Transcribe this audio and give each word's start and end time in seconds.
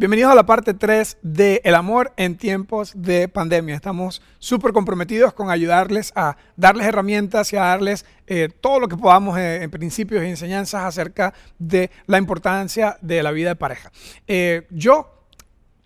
Bienvenidos 0.00 0.32
a 0.32 0.34
la 0.34 0.46
parte 0.46 0.72
3 0.72 1.18
de 1.20 1.60
El 1.62 1.74
amor 1.74 2.14
en 2.16 2.38
tiempos 2.38 2.94
de 2.96 3.28
pandemia. 3.28 3.74
Estamos 3.74 4.22
súper 4.38 4.72
comprometidos 4.72 5.34
con 5.34 5.50
ayudarles 5.50 6.10
a 6.16 6.38
darles 6.56 6.86
herramientas 6.86 7.52
y 7.52 7.58
a 7.58 7.64
darles 7.64 8.06
eh, 8.26 8.48
todo 8.62 8.80
lo 8.80 8.88
que 8.88 8.96
podamos 8.96 9.36
eh, 9.36 9.62
en 9.62 9.70
principios 9.70 10.24
y 10.24 10.28
enseñanzas 10.28 10.84
acerca 10.84 11.34
de 11.58 11.90
la 12.06 12.16
importancia 12.16 12.96
de 13.02 13.22
la 13.22 13.30
vida 13.30 13.50
de 13.50 13.56
pareja. 13.56 13.92
Eh, 14.26 14.66
yo 14.70 15.26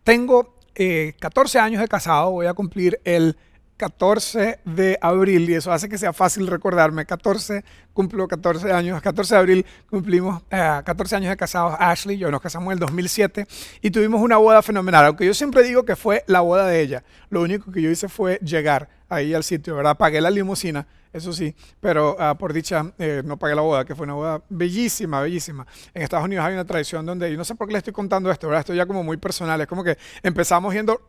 tengo 0.05 0.61
14 1.19 1.59
años 1.59 1.81
de 1.81 1.89
casado, 1.89 2.31
voy 2.31 2.47
a 2.47 2.55
cumplir 2.55 3.01
el 3.03 3.37
14 3.77 4.61
de 4.65 4.99
abril, 5.01 5.51
y 5.51 5.55
eso 5.55 5.73
hace 5.73 5.89
que 5.89 5.99
sea 5.99 6.13
fácil 6.13 6.47
recordarme, 6.47 7.05
14, 7.05 7.65
cumplo 7.93 8.29
14 8.29 8.73
años, 8.73 9.03
14 9.03 9.35
de 9.35 9.41
abril 9.41 9.67
cumplimos 9.91 10.43
14 10.49 11.15
eh, 11.15 11.19
años 11.19 11.31
de 11.31 11.37
casados, 11.37 11.75
Ashley, 11.79 12.17
yo 12.17 12.31
nos 12.31 12.41
casamos 12.41 12.67
en 12.67 12.73
el 12.75 12.79
2007 12.79 13.47
y 13.83 13.91
tuvimos 13.91 14.21
una 14.21 14.37
boda 14.37 14.63
fenomenal, 14.63 15.07
aunque 15.07 15.27
yo 15.27 15.35
siempre 15.35 15.63
digo 15.63 15.85
que 15.85 15.97
fue 15.97 16.23
la 16.27 16.41
boda 16.41 16.67
de 16.67 16.81
ella, 16.81 17.05
lo 17.31 17.43
único 17.43 17.73
que 17.73 17.83
yo 17.83 17.91
hice 17.91 18.09
fue 18.09 18.39
llegar 18.43 18.89
ahí 19.09 19.35
al 19.35 19.43
sitio, 19.43 19.75
¿verdad? 19.75 19.97
Pagué 19.97 20.21
la 20.21 20.31
limusina 20.31 20.87
eso 21.15 21.33
sí, 21.33 21.55
pero 21.79 22.17
ah, 22.19 22.37
por 22.37 22.53
dicha 22.53 22.93
eh, 22.99 23.23
no 23.25 23.39
pagué 23.39 23.55
la 23.55 23.63
boda, 23.63 23.85
que 23.85 23.95
fue 23.95 24.03
una 24.03 24.15
boda 24.15 24.43
bellísima, 24.49 25.21
bellísima. 25.21 25.65
En 25.95 26.03
Estados 26.03 26.25
Unidos 26.25 26.45
hay 26.45 26.55
una 26.55 26.65
tradición 26.65 27.07
donde, 27.07 27.31
y 27.31 27.37
no 27.37 27.45
sé 27.45 27.55
por 27.55 27.69
qué 27.69 27.73
le 27.73 27.79
estoy 27.79 27.93
contando 27.93 28.33
esto, 28.33 28.49
¿verdad? 28.49 28.61
Esto 28.61 28.75
ya 28.75 28.85
como 28.85 29.05
muy 29.05 29.17
personal, 29.17 29.61
es 29.61 29.69
como 29.69 29.85
que 29.85 29.97
empezamos 30.25 30.75
yendo 30.75 31.09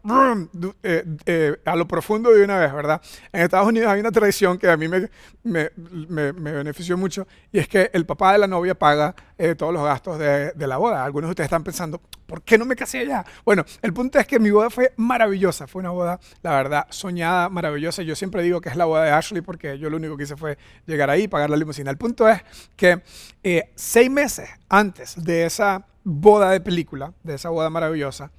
eh, 0.84 1.04
eh, 1.26 1.58
a 1.66 1.76
lo 1.76 1.88
profundo 1.88 2.32
de 2.32 2.44
una 2.44 2.60
vez, 2.60 2.72
¿verdad? 2.72 3.02
En 3.34 3.41
Estados 3.41 3.68
Unidos 3.68 3.90
hay 3.90 3.99
una 3.99 4.12
tradición 4.12 4.60
que 4.60 4.70
a 4.70 4.77
mí 4.77 4.88
me, 4.88 5.10
me, 5.41 5.72
me, 5.73 6.32
benefició 6.32 6.98
mucho, 6.98 7.27
y 7.52 7.58
es 7.58 7.68
que 7.68 7.90
el 7.91 8.05
papá 8.05 8.34
de 8.34 8.38
la 8.38 8.48
novia 8.48 8.76
paga 8.76 9.16
todos 9.58 9.74
los 9.74 9.84
gastos 9.84 10.18
de, 10.18 10.52
de 10.52 10.68
la 10.68 10.77
boda. 10.77 11.04
Algunos 11.04 11.27
de 11.27 11.32
ustedes 11.32 11.48
están 11.48 11.63
pensando, 11.63 11.99
¿por 12.26 12.41
qué 12.41 12.58
no 12.58 12.66
me 12.66 12.76
casé 12.76 12.99
allá? 12.99 13.26
Bueno, 13.44 13.66
el 13.82 13.94
punto 13.94 14.20
es 14.20 14.27
que 14.27 14.40
mi 14.40 14.52
boda 14.52 14.70
fue 14.70 14.94
maravillosa, 14.98 15.68
fue 15.68 15.82
una 15.82 15.90
boda, 15.90 16.20
la 16.41 16.51
verdad, 16.51 16.88
soñada, 16.90 17.49
maravillosa. 17.49 18.01
Yo 18.04 18.16
siempre 18.16 18.44
digo 18.44 18.62
que 18.62 18.70
es 18.70 18.76
la 18.76 18.85
boda 18.85 19.04
de 19.04 19.12
Ashley 19.12 19.41
porque 19.41 19.77
yo 19.77 19.90
lo 19.90 19.95
único 19.96 20.18
que 20.18 20.24
hice 20.24 20.35
fue 20.35 20.57
llegar 20.85 21.10
ahí 21.10 21.27
pagar 21.27 21.49
la 21.49 21.57
limusina. 21.57 21.91
El 21.91 21.98
punto 21.98 22.27
es 22.27 22.41
que 22.76 23.01
eh, 23.43 23.71
seis 23.76 24.10
meses 24.10 24.49
antes 24.70 25.21
de 25.24 25.46
esa 25.46 25.85
boda 26.04 26.51
de 26.51 26.62
película, 26.62 27.13
de 27.24 27.35
esa 27.35 27.49
boda 27.49 27.70
maravillosa, 27.70 28.32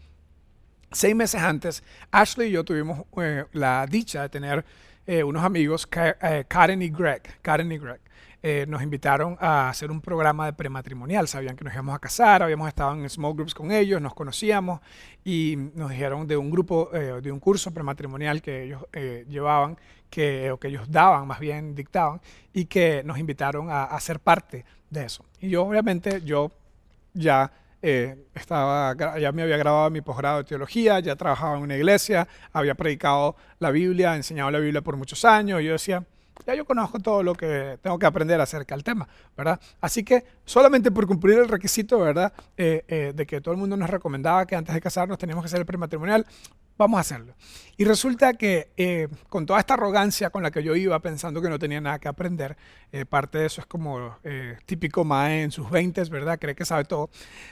seis 0.92 1.14
meses 1.14 1.40
antes, 1.40 1.82
Ashley 2.10 2.48
y 2.48 2.52
yo 2.52 2.64
tuvimos 2.64 3.04
eh, 3.20 3.44
la 3.52 3.86
dicha 3.86 4.22
de 4.22 4.28
tener 4.28 4.64
eh, 5.06 5.22
unos 5.22 5.44
amigos, 5.44 5.86
Karen 5.86 6.82
y 6.82 6.88
Greg, 6.88 7.22
Karen 7.42 7.70
y 7.70 7.78
Greg. 7.78 8.00
nos 8.68 8.82
invitaron 8.82 9.36
a 9.40 9.68
hacer 9.68 9.90
un 9.90 10.00
programa 10.00 10.46
de 10.46 10.52
prematrimonial. 10.52 11.26
Sabían 11.28 11.56
que 11.56 11.64
nos 11.64 11.74
íbamos 11.74 11.94
a 11.94 11.98
casar, 11.98 12.42
habíamos 12.42 12.68
estado 12.68 12.92
en 12.94 13.08
small 13.08 13.34
groups 13.34 13.54
con 13.54 13.70
ellos, 13.70 14.00
nos 14.00 14.14
conocíamos 14.14 14.80
y 15.24 15.56
nos 15.74 15.90
dijeron 15.90 16.26
de 16.26 16.36
un 16.36 16.50
grupo, 16.50 16.90
de 16.92 17.32
un 17.32 17.40
curso 17.40 17.72
prematrimonial 17.72 18.42
que 18.42 18.64
ellos 18.64 18.84
llevaban 19.28 19.76
que, 20.10 20.50
o 20.50 20.58
que 20.58 20.68
ellos 20.68 20.90
daban, 20.90 21.26
más 21.26 21.40
bien 21.40 21.74
dictaban, 21.74 22.20
y 22.52 22.66
que 22.66 23.02
nos 23.04 23.18
invitaron 23.18 23.70
a, 23.70 23.84
a 23.84 24.00
ser 24.00 24.20
parte 24.20 24.64
de 24.90 25.04
eso. 25.04 25.24
Y 25.40 25.50
yo 25.50 25.64
obviamente, 25.64 26.22
yo 26.22 26.50
ya 27.12 27.50
eh, 27.82 28.26
estaba, 28.34 28.94
ya 29.18 29.32
me 29.32 29.42
había 29.42 29.56
grabado 29.56 29.90
mi 29.90 30.00
posgrado 30.00 30.38
de 30.38 30.44
teología, 30.44 30.98
ya 31.00 31.14
trabajaba 31.16 31.56
en 31.56 31.62
una 31.62 31.76
iglesia, 31.76 32.26
había 32.52 32.74
predicado 32.74 33.36
la 33.58 33.70
Biblia, 33.70 34.16
enseñado 34.16 34.50
la 34.50 34.58
Biblia 34.58 34.82
por 34.82 34.96
muchos 34.96 35.24
años, 35.24 35.60
y 35.60 35.66
yo 35.66 35.72
decía, 35.72 36.04
ya 36.46 36.54
yo 36.54 36.64
conozco 36.64 36.98
todo 36.98 37.22
lo 37.22 37.34
que 37.34 37.78
tengo 37.82 37.98
que 37.98 38.06
aprender 38.06 38.40
acerca 38.40 38.74
del 38.74 38.84
tema, 38.84 39.08
¿verdad? 39.36 39.60
Así 39.80 40.04
que 40.04 40.24
solamente 40.44 40.90
por 40.90 41.06
cumplir 41.06 41.38
el 41.38 41.48
requisito, 41.48 41.98
¿verdad? 42.00 42.32
Eh, 42.56 42.84
eh, 42.88 43.12
de 43.14 43.26
que 43.26 43.40
todo 43.40 43.52
el 43.52 43.60
mundo 43.60 43.76
nos 43.76 43.88
recomendaba 43.88 44.46
que 44.46 44.56
antes 44.56 44.74
de 44.74 44.80
casarnos 44.80 45.18
teníamos 45.18 45.44
que 45.44 45.46
hacer 45.46 45.60
el 45.60 45.66
prematrimonial, 45.66 46.26
vamos 46.78 46.98
a 46.98 47.00
hacerlo. 47.00 47.34
Y 47.76 47.84
resulta 47.84 48.34
que 48.34 48.70
eh, 48.76 49.08
con 49.28 49.46
toda 49.46 49.60
esta 49.60 49.74
arrogancia 49.74 50.30
con 50.30 50.42
la 50.42 50.50
que 50.50 50.62
yo 50.62 50.74
iba 50.74 50.98
pensando 51.00 51.42
que 51.42 51.48
no 51.48 51.58
tenía 51.58 51.80
nada 51.80 51.98
que 51.98 52.08
aprender, 52.08 52.56
eh, 52.92 53.04
parte 53.04 53.38
de 53.38 53.46
eso 53.46 53.60
es 53.60 53.66
como 53.66 54.16
eh, 54.24 54.56
típico 54.64 55.04
Mae 55.04 55.42
en 55.42 55.50
sus 55.50 55.70
20, 55.70 56.04
¿verdad? 56.04 56.38
Cree 56.38 56.54
que 56.54 56.64
sabe 56.64 56.84
todo. 56.84 57.10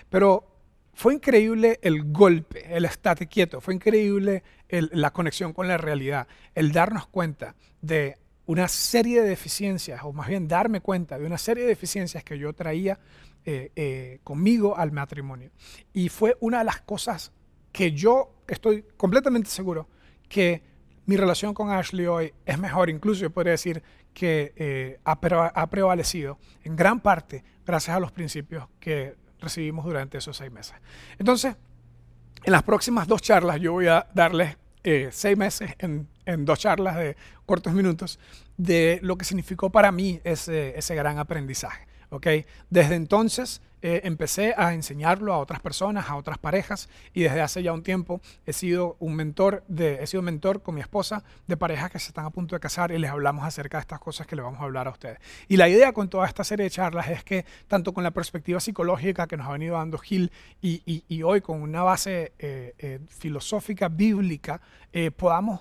Pero 0.09 0.47
fue 0.94 1.15
increíble 1.15 1.78
el 1.82 2.12
golpe, 2.12 2.75
el 2.75 2.84
estate 2.84 3.26
quieto, 3.26 3.60
fue 3.60 3.75
increíble 3.75 4.43
la 4.69 5.12
conexión 5.12 5.53
con 5.53 5.69
la 5.69 5.77
realidad, 5.77 6.27
el 6.54 6.72
darnos 6.72 7.06
cuenta 7.06 7.54
de 7.81 8.16
una 8.47 8.69
serie 8.69 9.22
de 9.22 9.28
deficiencias, 9.28 10.00
o 10.04 10.12
más 10.12 10.28
bien 10.28 10.48
darme 10.48 10.81
cuenta 10.81 11.19
de 11.19 11.27
una 11.27 11.38
serie 11.38 11.65
de 11.65 11.71
deficiencias 11.71 12.22
que 12.25 12.38
yo 12.38 12.53
traía 12.53 12.98
conmigo 14.22 14.77
al 14.77 14.93
matrimonio. 14.93 15.50
Y 15.93 16.09
fue 16.09 16.37
una 16.41 16.59
de 16.59 16.65
las 16.65 16.81
cosas 16.81 17.32
que 17.74 17.90
yo 17.90 18.30
estoy 18.46 18.84
completamente 18.96 19.50
seguro 19.50 19.88
que 20.28 20.62
mi 21.06 21.16
relación 21.16 21.52
con 21.52 21.72
Ashley 21.72 22.06
hoy 22.06 22.32
es 22.46 22.56
mejor, 22.56 22.88
incluso 22.88 23.22
yo 23.22 23.30
podría 23.30 23.50
decir 23.50 23.82
que 24.14 24.52
eh, 24.54 25.00
ha, 25.04 25.12
ha 25.12 25.70
prevalecido 25.70 26.38
en 26.62 26.76
gran 26.76 27.00
parte 27.00 27.42
gracias 27.66 27.96
a 27.96 28.00
los 28.00 28.12
principios 28.12 28.68
que 28.78 29.16
recibimos 29.40 29.84
durante 29.84 30.18
esos 30.18 30.36
seis 30.36 30.52
meses. 30.52 30.76
Entonces, 31.18 31.56
en 32.44 32.52
las 32.52 32.62
próximas 32.62 33.08
dos 33.08 33.20
charlas 33.20 33.60
yo 33.60 33.72
voy 33.72 33.88
a 33.88 34.06
darles 34.14 34.56
eh, 34.84 35.08
seis 35.10 35.36
meses 35.36 35.74
en, 35.78 36.08
dos 36.44 36.60
charlas 36.60 36.96
de 36.96 37.16
cortos 37.44 37.72
minutos 37.72 38.20
de 38.56 39.00
lo 39.02 39.18
que 39.18 39.24
significó 39.24 39.70
para 39.70 39.91
mí 39.91 40.20
ese 40.22 40.94
gran 40.94 41.18
aprendizaje. 41.18 41.88
Desde 42.70 42.94
entonces 42.94 43.60
eh, 43.86 44.00
empecé 44.04 44.54
a 44.56 44.72
enseñarlo 44.72 45.34
a 45.34 45.38
otras 45.38 45.60
personas, 45.60 46.08
a 46.08 46.16
otras 46.16 46.38
parejas, 46.38 46.88
y 47.12 47.25
desde 47.25 47.42
hace 47.42 47.62
ya 47.62 47.75
un 47.75 47.82
tiempo 47.82 48.22
he 48.47 48.54
sido 48.54 48.97
un 48.98 49.14
mentor, 49.14 49.62
de, 49.69 50.02
he 50.02 50.06
sido 50.06 50.22
mentor 50.22 50.62
con 50.62 50.74
mi 50.74 50.80
esposa 50.80 51.22
de 51.47 51.58
parejas 51.58 51.91
que 51.91 51.98
se 51.98 52.08
están 52.08 52.24
a 52.24 52.30
punto 52.30 52.56
de 52.56 52.60
casar 52.60 52.92
y 52.92 52.98
les 52.98 53.10
hablamos 53.10 53.44
acerca 53.44 53.76
de 53.76 53.82
estas 53.82 54.00
cosas 54.00 54.26
que 54.26 54.36
le 54.36 54.42
vamos 54.42 54.58
a 54.62 54.64
hablar 54.64 54.88
a 54.88 54.91
ustedes. 54.91 55.19
Y 55.48 55.58
la 55.58 55.69
idea 55.69 55.92
con 55.92 56.08
toda 56.08 56.26
esta 56.26 56.44
serie 56.44 56.64
de 56.64 56.70
charlas 56.70 57.10
es 57.10 57.24
que 57.24 57.44
tanto 57.69 57.92
con 57.92 58.03
la 58.03 58.10
perspectiva 58.10 58.58
psicológica 58.58 59.26
que 59.26 59.36
nos 59.36 59.47
ha 59.47 59.53
venido 59.53 59.76
dando 59.76 59.98
Gil 59.98 60.32
y, 60.62 61.22
hoy 61.22 61.42
con 61.42 61.60
una 61.60 61.82
base 61.82 62.32
eh, 62.38 62.72
eh, 62.78 63.00
filosófica 63.08 63.88
bíblica, 63.91 64.62
podamos 65.16 65.60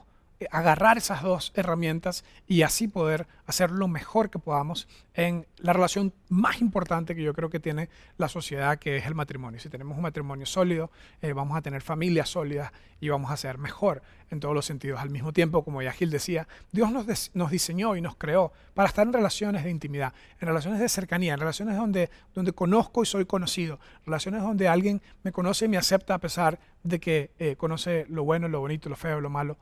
agarrar 0.52 0.98
esas 0.98 1.22
dos 1.22 1.52
herramientas 1.56 2.24
y 2.48 2.62
así 2.62 2.88
poder 2.88 3.28
hacer 3.46 3.72
lo 3.72 3.88
mejor 3.88 4.30
que 4.30 4.40
podamos 4.40 4.88
en 5.14 5.46
la 5.58 5.74
relación 5.74 6.14
más 6.30 6.62
importante 6.62 7.16
que 7.16 7.22
yo 7.22 7.34
creo 7.34 7.50
que 7.50 7.59
tiene 7.59 7.90
la 8.18 8.30
sociedad, 8.30 8.80
que 8.80 8.98
es 8.98 9.06
el 9.06 9.16
matrimonio. 9.16 9.59
Si 9.59 9.70
tenemos 9.70 9.96
un 9.96 10.04
matrimonio 10.04 10.46
sólido, 10.46 10.92
eh, 11.22 11.34
vamos 11.34 11.58
a 11.58 11.62
tener 11.62 11.81
familias 11.81 12.30
sólidas 12.30 12.72
y 13.00 13.09
vamos 13.09 13.31
a 13.31 13.38
ser 13.38 13.58
mejor 13.58 14.02
en 14.30 14.40
todos 14.40 14.56
los 14.56 14.66
sentidos. 14.66 15.00
Al 15.00 15.09
mismo 15.09 15.34
tiempo, 15.34 15.64
como 15.64 15.81
ya 15.81 15.92
Gil 15.92 16.09
decía, 16.09 16.48
Dios 16.72 16.92
nos, 16.92 17.06
diseñó 17.52 17.96
y 17.96 18.02
nos 18.02 18.16
creó 18.16 18.52
para 18.74 18.88
estar 18.88 19.06
en 19.06 19.14
relaciones 19.14 19.64
de 19.64 19.70
intimidad, 19.70 20.14
en 20.40 20.48
relaciones 20.48 20.80
de 20.80 20.90
cercanía, 20.90 21.34
en 21.34 21.40
relaciones 21.40 21.78
donde, 21.78 22.10
donde 22.34 22.54
conozco 22.54 23.04
y 23.04 23.06
soy 23.06 23.25
conocido, 23.25 23.80
relaciones 24.06 24.42
donde 24.42 24.68
alguien 24.68 25.02
me 25.24 25.31
conoce 25.31 25.66
y 25.66 25.68
me 25.68 25.78
acepta 25.78 26.16
a 26.16 26.20
pesar 26.20 26.60
de 26.84 27.00
que 27.00 27.31
eh, 27.40 27.56
conoce 27.56 28.06
lo 28.10 28.24
bueno, 28.24 28.48
lo 28.48 28.60
bonito, 28.60 28.90
lo 28.90 28.96
feo, 28.96 29.22
lo 29.22 29.30
malo 29.30 29.58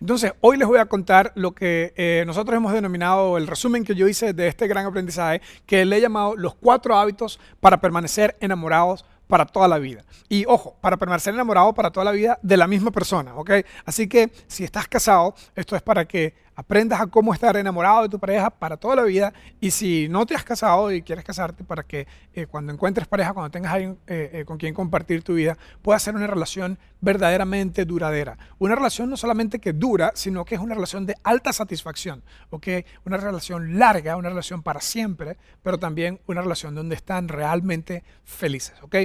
entonces, 0.00 0.32
hoy 0.40 0.56
les 0.56 0.66
voy 0.66 0.78
a 0.78 0.86
contar 0.86 1.32
lo 1.34 1.52
que 1.52 1.92
eh, 1.96 2.24
nosotros 2.26 2.56
hemos 2.56 2.72
denominado 2.72 3.36
el 3.38 3.46
resumen 3.46 3.84
que 3.84 3.94
yo 3.94 4.08
hice 4.08 4.32
de 4.32 4.48
este 4.48 4.66
gran 4.66 4.86
aprendizaje, 4.86 5.40
que 5.66 5.84
le 5.84 5.96
he 5.96 6.00
llamado 6.00 6.36
los 6.36 6.54
cuatro 6.54 6.96
hábitos 6.96 7.38
para 7.60 7.80
permanecer 7.80 8.36
enamorados 8.40 9.04
para 9.26 9.46
toda 9.46 9.66
la 9.66 9.78
vida. 9.78 10.04
Y 10.28 10.44
ojo, 10.46 10.76
para 10.80 10.98
permanecer 10.98 11.32
enamorado 11.32 11.72
para 11.72 11.90
toda 11.90 12.04
la 12.04 12.12
vida 12.12 12.38
de 12.42 12.56
la 12.56 12.66
misma 12.66 12.90
persona, 12.90 13.34
¿ok? 13.34 13.50
Así 13.86 14.06
que 14.06 14.30
si 14.46 14.62
estás 14.64 14.88
casado, 14.88 15.34
esto 15.56 15.74
es 15.74 15.82
para 15.82 16.04
que 16.06 16.34
aprendas 16.54 17.00
a 17.00 17.06
cómo 17.06 17.32
estar 17.32 17.56
enamorado 17.56 18.02
de 18.02 18.08
tu 18.08 18.18
pareja 18.18 18.50
para 18.50 18.76
toda 18.76 18.96
la 18.96 19.02
vida. 19.02 19.32
Y 19.60 19.70
si 19.70 20.08
no 20.08 20.26
te 20.26 20.34
has 20.34 20.44
casado 20.44 20.92
y 20.92 21.02
quieres 21.02 21.24
casarte, 21.24 21.64
para 21.64 21.82
que 21.82 22.06
eh, 22.34 22.46
cuando 22.46 22.72
encuentres 22.72 23.06
pareja, 23.08 23.32
cuando 23.32 23.50
tengas 23.50 23.72
alguien 23.72 23.98
eh, 24.06 24.30
eh, 24.32 24.44
con 24.44 24.58
quien 24.58 24.74
compartir 24.74 25.22
tu 25.22 25.34
vida, 25.34 25.56
pueda 25.82 25.98
ser 25.98 26.14
una 26.14 26.26
relación 26.26 26.78
verdaderamente 27.00 27.84
duradera. 27.84 28.38
Una 28.58 28.74
relación 28.74 29.10
no 29.10 29.16
solamente 29.16 29.58
que 29.58 29.72
dura, 29.72 30.12
sino 30.14 30.44
que 30.44 30.54
es 30.54 30.60
una 30.60 30.74
relación 30.74 31.06
de 31.06 31.16
alta 31.24 31.52
satisfacción, 31.52 32.22
¿ok? 32.50 32.68
Una 33.04 33.16
relación 33.16 33.78
larga, 33.78 34.16
una 34.16 34.28
relación 34.28 34.62
para 34.62 34.80
siempre, 34.80 35.36
pero 35.62 35.78
también 35.78 36.20
una 36.26 36.42
relación 36.42 36.74
donde 36.74 36.94
están 36.94 37.28
realmente 37.28 38.04
felices, 38.24 38.74
¿ok? 38.82 38.96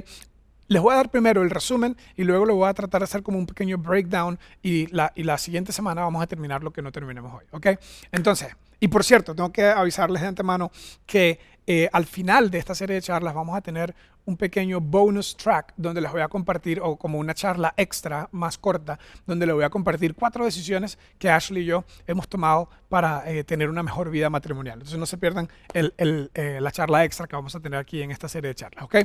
Les 0.68 0.82
voy 0.82 0.94
a 0.94 0.98
dar 0.98 1.10
primero 1.10 1.44
el 1.44 1.50
resumen 1.50 1.96
y 2.16 2.24
luego 2.24 2.46
lo 2.46 2.56
voy 2.56 2.70
a 2.70 2.74
tratar 2.74 3.02
de 3.02 3.06
hacer 3.06 3.24
como 3.24 3.38
un 3.38 3.46
pequeño 3.46 3.78
breakdown 3.78 4.38
y 4.62 4.88
la, 4.88 5.14
y 5.16 5.24
la 5.24 5.38
siguiente 5.38 5.72
semana 5.72 6.02
vamos 6.02 6.22
a 6.22 6.28
terminar 6.28 6.64
lo 6.64 6.72
que 6.72 6.82
no 6.82 6.92
terminemos 6.92 7.34
hoy. 7.34 7.46
¿ok? 7.52 7.80
Entonces, 8.12 8.56
Y 8.80 8.88
por 8.88 9.04
cierto, 9.04 9.36
tengo 9.36 9.52
que 9.52 9.66
avisarles 9.66 10.22
de 10.22 10.28
antemano 10.28 10.72
que 11.06 11.40
eh, 11.66 11.90
al 11.92 12.06
final 12.06 12.50
de 12.50 12.60
esta 12.60 12.74
serie 12.74 12.96
de 12.96 13.02
charlas 13.02 13.34
vamos 13.34 13.56
a 13.56 13.62
tener 13.62 13.94
un 14.28 14.38
pequeño 14.38 14.80
bonus 14.82 15.36
track 15.36 15.74
donde 15.78 16.02
les 16.02 16.12
voy 16.12 16.22
a 16.22 16.28
compartir, 16.28 16.80
o 16.82 16.98
como 16.98 17.18
una 17.18 17.34
charla 17.34 17.74
extra 17.78 18.28
más 18.32 18.58
corta, 18.58 19.00
donde 19.26 19.46
les 19.46 19.56
voy 19.56 19.64
a 19.64 19.70
compartir 19.70 20.16
cuatro 20.16 20.46
decisiones 20.46 20.98
que 21.18 21.30
Ashley 21.30 21.64
y 21.64 21.66
yo 21.66 21.86
hemos 22.06 22.28
tomado 22.28 22.70
para 22.90 23.30
eh, 23.30 23.44
tener 23.44 23.70
una 23.70 23.84
mejor 23.84 24.10
vida 24.10 24.30
matrimonial. 24.30 24.76
Entonces 24.76 25.00
no 25.00 25.06
se 25.06 25.18
pierdan 25.18 25.50
eh, 25.74 26.60
la 26.62 26.72
charla 26.72 27.06
extra 27.06 27.26
que 27.26 27.36
vamos 27.36 27.56
a 27.56 27.60
tener 27.60 27.80
aquí 27.80 28.02
en 28.02 28.12
esta 28.12 28.28
serie 28.28 28.50
de 28.50 28.56
charlas. 28.56 28.84
¿ok? 28.84 28.96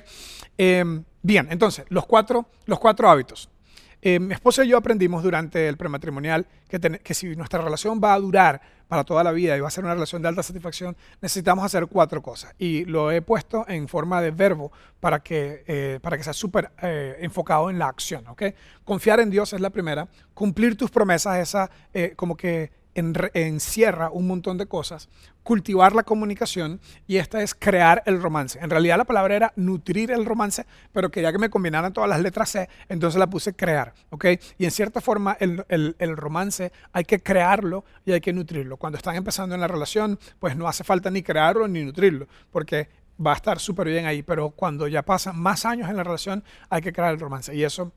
Em, 0.58 1.04
bien, 1.22 1.48
entonces, 1.50 1.84
los 1.88 2.04
cuatro, 2.06 2.46
los 2.66 2.78
cuatro 2.78 3.08
hábitos. 3.08 3.48
Eh, 4.04 4.18
mi 4.18 4.34
esposa 4.34 4.64
y 4.64 4.68
yo 4.68 4.76
aprendimos 4.76 5.22
durante 5.22 5.68
el 5.68 5.76
prematrimonial 5.76 6.44
que, 6.68 7.14
si 7.14 7.36
nuestra 7.36 7.62
relación 7.62 8.00
va 8.02 8.14
a 8.14 8.18
durar 8.18 8.60
para 8.88 9.04
toda 9.04 9.22
la 9.22 9.30
vida 9.30 9.56
y 9.56 9.60
va 9.60 9.68
a 9.68 9.70
ser 9.70 9.84
una 9.84 9.94
relación 9.94 10.20
de 10.20 10.28
alta 10.28 10.42
satisfacción, 10.42 10.96
necesitamos 11.20 11.64
hacer 11.64 11.86
cuatro 11.86 12.20
cosas. 12.20 12.52
Y 12.58 12.84
lo 12.84 13.12
he 13.12 13.22
puesto 13.22 13.64
en 13.68 13.86
forma 13.86 14.20
de 14.20 14.32
verbo 14.32 14.72
para 14.98 15.20
que, 15.20 15.62
eh, 15.68 16.00
para 16.02 16.18
que 16.18 16.24
sea 16.24 16.32
súper 16.32 16.72
eh, 16.82 17.16
enfocado 17.20 17.70
en 17.70 17.78
la 17.78 17.86
acción. 17.86 18.26
¿okay? 18.26 18.54
Confiar 18.84 19.20
en 19.20 19.30
Dios 19.30 19.52
es 19.52 19.60
la 19.60 19.70
primera. 19.70 20.08
Cumplir 20.34 20.76
tus 20.76 20.90
promesas, 20.90 21.38
esa 21.38 21.70
como 22.16 22.36
que 22.36 22.72
encierra 22.94 24.10
un 24.10 24.26
montón 24.26 24.58
de 24.58 24.66
cosas, 24.66 25.08
cultivar 25.42 25.94
la 25.94 26.02
comunicación 26.02 26.80
y 27.06 27.16
esta 27.16 27.42
es 27.42 27.54
crear 27.54 28.02
el 28.06 28.22
romance. 28.22 28.58
En 28.60 28.70
realidad 28.70 28.98
la 28.98 29.04
palabra 29.04 29.34
era 29.34 29.52
nutrir 29.56 30.10
el 30.10 30.24
romance, 30.24 30.66
pero 30.92 31.10
quería 31.10 31.32
que 31.32 31.38
me 31.38 31.50
combinaran 31.50 31.92
todas 31.92 32.10
las 32.10 32.20
letras 32.20 32.50
C, 32.50 32.68
entonces 32.88 33.18
la 33.18 33.28
puse 33.28 33.54
crear, 33.54 33.94
¿ok? 34.10 34.26
Y 34.58 34.64
en 34.64 34.70
cierta 34.70 35.00
forma 35.00 35.36
el, 35.40 35.64
el 35.68 36.16
romance 36.16 36.72
hay 36.92 37.04
que 37.04 37.20
crearlo 37.20 37.84
y 38.04 38.12
hay 38.12 38.20
que 38.20 38.32
nutrirlo. 38.32 38.76
Cuando 38.76 38.98
están 38.98 39.16
empezando 39.16 39.54
en 39.54 39.60
la 39.60 39.68
relación, 39.68 40.18
pues 40.38 40.56
no 40.56 40.68
hace 40.68 40.84
falta 40.84 41.10
ni 41.10 41.22
crearlo 41.22 41.66
ni 41.68 41.84
nutrirlo, 41.84 42.26
porque 42.50 42.88
va 43.24 43.32
a 43.32 43.36
estar 43.36 43.58
súper 43.58 43.88
bien 43.88 44.06
ahí, 44.06 44.22
pero 44.22 44.50
cuando 44.50 44.88
ya 44.88 45.02
pasan 45.02 45.38
más 45.38 45.64
años 45.64 45.88
en 45.88 45.96
la 45.96 46.04
relación, 46.04 46.44
hay 46.70 46.82
que 46.82 46.92
crear 46.92 47.12
el 47.12 47.20
romance 47.20 47.54
y 47.54 47.64
eso 47.64 47.92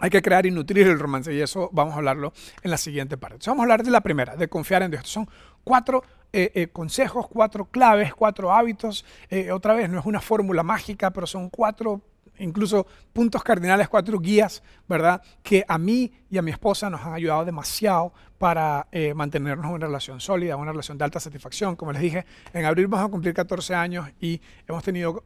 hay 0.00 0.10
que 0.10 0.22
crear 0.22 0.44
y 0.46 0.50
nutrir 0.50 0.86
el 0.86 0.98
romance 0.98 1.32
y 1.32 1.40
eso 1.40 1.70
vamos 1.72 1.94
a 1.94 1.98
hablarlo 1.98 2.32
en 2.62 2.70
la 2.70 2.76
siguiente 2.76 3.16
parte. 3.16 3.38
Vamos 3.46 3.60
a 3.60 3.64
hablar 3.64 3.82
de 3.82 3.90
la 3.90 4.00
primera, 4.00 4.36
de 4.36 4.48
confiar 4.48 4.82
en 4.82 4.90
Dios. 4.90 5.08
Son 5.08 5.28
cuatro 5.62 6.02
eh, 6.32 6.50
eh, 6.54 6.68
consejos, 6.68 7.26
cuatro 7.28 7.66
claves, 7.66 8.12
cuatro 8.14 8.52
hábitos. 8.52 9.04
Eh, 9.30 9.52
otra 9.52 9.74
vez, 9.74 9.88
no 9.88 10.00
es 10.00 10.06
una 10.06 10.20
fórmula 10.20 10.62
mágica, 10.62 11.12
pero 11.12 11.26
son 11.26 11.48
cuatro 11.48 12.00
incluso 12.38 12.86
puntos 13.12 13.44
cardinales, 13.44 13.88
cuatro 13.88 14.18
guías, 14.18 14.62
¿verdad? 14.88 15.22
Que 15.42 15.64
a 15.68 15.78
mí 15.78 16.12
y 16.28 16.38
a 16.38 16.42
mi 16.42 16.50
esposa 16.50 16.90
nos 16.90 17.00
han 17.02 17.14
ayudado 17.14 17.44
demasiado 17.44 18.12
para 18.44 18.88
mantenernos 19.14 19.64
en 19.64 19.72
una 19.72 19.86
relación 19.86 20.20
sólida, 20.20 20.56
una 20.56 20.70
relación 20.70 20.98
de 20.98 21.04
alta 21.04 21.18
satisfacción. 21.18 21.76
Como 21.76 21.92
les 21.92 22.02
dije, 22.02 22.26
en 22.52 22.66
abril 22.66 22.88
vamos 22.88 23.08
a 23.08 23.10
cumplir 23.10 23.32
14 23.32 23.74
años 23.74 24.10
y 24.20 24.38
hemos 24.68 24.84
tenido 24.84 25.24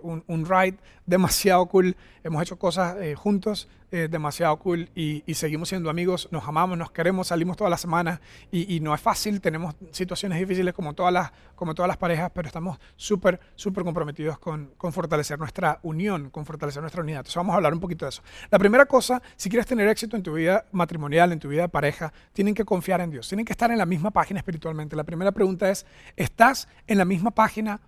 un, 0.00 0.24
un, 0.26 0.46
ride 0.46 0.78
demasiado 1.04 1.66
cool. 1.66 1.94
Hemos 2.24 2.40
hecho 2.40 2.58
cosas 2.58 2.96
juntos 3.16 3.68
demasiado 3.90 4.56
cool 4.58 4.90
y, 4.94 5.22
seguimos 5.34 5.70
siendo 5.70 5.88
amigos, 5.88 6.28
nos 6.30 6.46
amamos, 6.46 6.76
nos 6.76 6.90
queremos, 6.90 7.28
salimos 7.28 7.56
todas 7.56 7.70
las 7.70 7.80
semanas 7.80 8.20
y, 8.50 8.80
no 8.80 8.94
es 8.94 9.00
fácil, 9.00 9.40
tenemos 9.40 9.74
situaciones 9.92 10.38
difíciles 10.38 10.74
como 10.74 10.94
todas 10.94 11.12
las, 11.12 11.32
como 11.54 11.74
todas 11.74 11.88
las 11.88 11.96
parejas, 11.96 12.30
pero 12.34 12.46
estamos 12.48 12.78
súper, 12.96 13.40
súper 13.54 13.84
comprometidos 13.84 14.38
con, 14.38 14.72
con, 14.76 14.92
fortalecer 14.92 15.38
nuestra 15.38 15.78
unión, 15.82 16.28
con 16.30 16.44
fortalecer 16.44 16.82
nuestra 16.82 17.02
unidad. 17.02 17.20
Entonces 17.20 17.36
vamos 17.36 17.54
a 17.54 17.56
hablar 17.56 17.72
un 17.72 17.80
poquito 17.80 18.04
de 18.04 18.10
eso. 18.10 18.22
La 18.50 18.58
primera 18.58 18.84
cosa, 18.84 19.22
si 19.36 19.48
quieres 19.48 19.66
tener 19.66 19.88
éxito 19.88 20.16
en 20.16 20.22
tu 20.22 20.34
vida 20.34 20.66
matrimonial, 20.72 21.32
en 21.32 21.38
tu 21.38 21.48
vida 21.48 21.62
de 21.62 21.68
pareja, 21.68 22.12
tienen 22.38 22.54
que 22.54 22.64
confiar 22.64 23.00
en 23.00 23.10
Dios, 23.10 23.26
tienen 23.26 23.44
que 23.44 23.52
estar 23.52 23.68
en 23.72 23.78
la 23.78 23.84
misma 23.84 24.12
página 24.12 24.38
espiritualmente. 24.38 24.94
La 24.94 25.02
primera 25.02 25.32
pregunta 25.32 25.68
es, 25.70 25.84
¿estás 26.14 26.68
en 26.86 26.96
la 26.96 27.04
misma 27.04 27.32
página 27.32 27.80